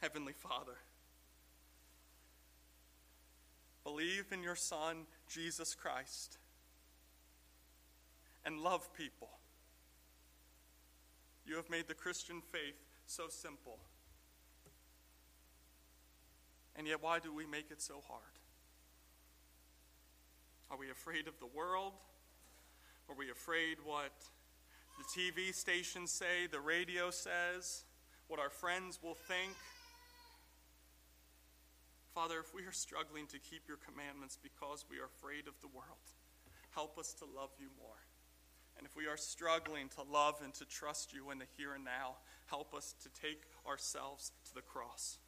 Heavenly 0.00 0.32
Father, 0.32 0.76
believe 3.82 4.26
in 4.32 4.42
your 4.42 4.54
Son, 4.54 5.06
Jesus 5.28 5.74
Christ, 5.74 6.38
and 8.44 8.60
love 8.60 8.92
people. 8.94 9.37
You 11.48 11.56
have 11.56 11.70
made 11.70 11.88
the 11.88 11.94
Christian 11.94 12.42
faith 12.42 12.76
so 13.06 13.28
simple. 13.28 13.78
And 16.76 16.86
yet, 16.86 17.02
why 17.02 17.20
do 17.20 17.34
we 17.34 17.46
make 17.46 17.70
it 17.70 17.80
so 17.80 18.02
hard? 18.06 18.22
Are 20.70 20.76
we 20.76 20.90
afraid 20.90 21.26
of 21.26 21.38
the 21.40 21.46
world? 21.46 21.94
Are 23.08 23.14
we 23.16 23.30
afraid 23.30 23.78
what 23.82 24.12
the 24.98 25.04
TV 25.04 25.54
stations 25.54 26.10
say, 26.10 26.46
the 26.50 26.60
radio 26.60 27.10
says, 27.10 27.84
what 28.26 28.38
our 28.38 28.50
friends 28.50 28.98
will 29.02 29.14
think? 29.14 29.54
Father, 32.14 32.40
if 32.40 32.54
we 32.54 32.64
are 32.64 32.72
struggling 32.72 33.26
to 33.28 33.38
keep 33.38 33.66
your 33.66 33.78
commandments 33.78 34.36
because 34.42 34.84
we 34.90 34.98
are 34.98 35.06
afraid 35.06 35.48
of 35.48 35.54
the 35.62 35.68
world, 35.68 36.12
help 36.74 36.98
us 36.98 37.14
to 37.14 37.24
love 37.24 37.50
you 37.58 37.68
more. 37.80 37.96
And 38.78 38.86
if 38.86 38.96
we 38.96 39.06
are 39.06 39.16
struggling 39.16 39.88
to 39.90 40.02
love 40.02 40.36
and 40.42 40.54
to 40.54 40.64
trust 40.64 41.12
you 41.12 41.30
in 41.30 41.38
the 41.38 41.46
here 41.56 41.74
and 41.74 41.84
now, 41.84 42.16
help 42.46 42.74
us 42.74 42.94
to 43.02 43.08
take 43.20 43.42
ourselves 43.66 44.32
to 44.46 44.54
the 44.54 44.62
cross, 44.62 45.18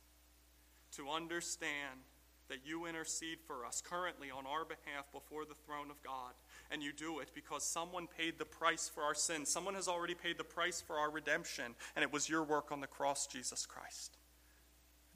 to 0.97 1.09
understand 1.09 2.01
that 2.49 2.67
you 2.67 2.87
intercede 2.87 3.39
for 3.47 3.65
us 3.65 3.81
currently 3.81 4.29
on 4.31 4.45
our 4.47 4.65
behalf 4.65 5.11
before 5.13 5.45
the 5.45 5.55
throne 5.67 5.91
of 5.91 6.03
God. 6.03 6.33
And 6.71 6.83
you 6.83 6.93
do 6.93 7.21
it 7.21 7.31
because 7.33 7.65
someone 7.65 8.07
paid 8.07 8.39
the 8.39 8.45
price 8.45 8.91
for 8.93 9.03
our 9.03 9.15
sins. 9.15 9.49
Someone 9.49 9.75
has 9.75 9.89
already 9.89 10.15
paid 10.15 10.37
the 10.37 10.45
price 10.45 10.81
for 10.81 10.99
our 10.99 11.11
redemption, 11.11 11.77
and 11.95 12.03
it 12.03 12.13
was 12.13 12.29
your 12.29 12.43
work 12.43 12.73
on 12.73 12.81
the 12.81 12.87
cross, 12.89 13.27
Jesus 13.27 13.67
Christ. 13.67 14.19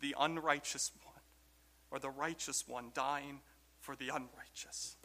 The 0.00 0.14
unrighteous 0.18 0.92
one, 1.02 1.22
or 1.90 1.98
the 1.98 2.10
righteous 2.10 2.68
one, 2.68 2.90
dying 2.94 3.40
for 3.80 3.96
the 3.96 4.08
unrighteous. 4.08 4.96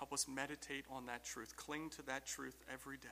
Help 0.00 0.14
us 0.14 0.26
meditate 0.26 0.86
on 0.90 1.04
that 1.04 1.26
truth, 1.26 1.54
cling 1.56 1.90
to 1.90 2.00
that 2.06 2.24
truth 2.24 2.56
every 2.72 2.96
day. 2.96 3.08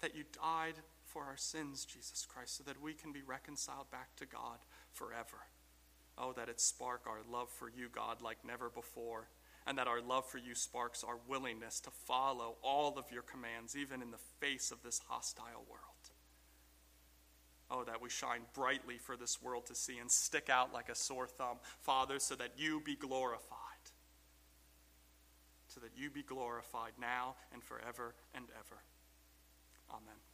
That 0.00 0.16
you 0.16 0.24
died 0.32 0.76
for 1.04 1.24
our 1.24 1.36
sins, 1.36 1.84
Jesus 1.84 2.26
Christ, 2.26 2.56
so 2.56 2.64
that 2.64 2.80
we 2.80 2.94
can 2.94 3.12
be 3.12 3.20
reconciled 3.20 3.90
back 3.90 4.16
to 4.16 4.24
God 4.24 4.60
forever. 4.90 5.44
Oh, 6.16 6.32
that 6.32 6.48
it 6.48 6.62
spark 6.62 7.02
our 7.06 7.20
love 7.30 7.50
for 7.50 7.68
you, 7.68 7.90
God, 7.94 8.22
like 8.22 8.38
never 8.42 8.70
before, 8.70 9.28
and 9.66 9.76
that 9.76 9.86
our 9.86 10.00
love 10.00 10.24
for 10.26 10.38
you 10.38 10.54
sparks 10.54 11.04
our 11.04 11.18
willingness 11.28 11.78
to 11.80 11.90
follow 11.90 12.56
all 12.62 12.96
of 12.96 13.04
your 13.12 13.22
commands, 13.22 13.76
even 13.76 14.00
in 14.00 14.12
the 14.12 14.16
face 14.40 14.70
of 14.70 14.82
this 14.82 15.02
hostile 15.08 15.66
world. 15.68 15.82
Oh, 17.70 17.84
that 17.84 18.00
we 18.00 18.08
shine 18.08 18.46
brightly 18.54 18.96
for 18.96 19.18
this 19.18 19.42
world 19.42 19.66
to 19.66 19.74
see 19.74 19.98
and 19.98 20.10
stick 20.10 20.48
out 20.48 20.72
like 20.72 20.88
a 20.88 20.94
sore 20.94 21.26
thumb, 21.26 21.58
Father, 21.82 22.18
so 22.18 22.34
that 22.36 22.52
you 22.56 22.80
be 22.82 22.96
glorified 22.96 23.61
so 25.72 25.80
that 25.80 25.90
you 25.96 26.10
be 26.10 26.22
glorified 26.22 26.92
now 27.00 27.34
and 27.52 27.62
forever 27.62 28.14
and 28.34 28.44
ever. 28.58 28.82
Amen. 29.90 30.31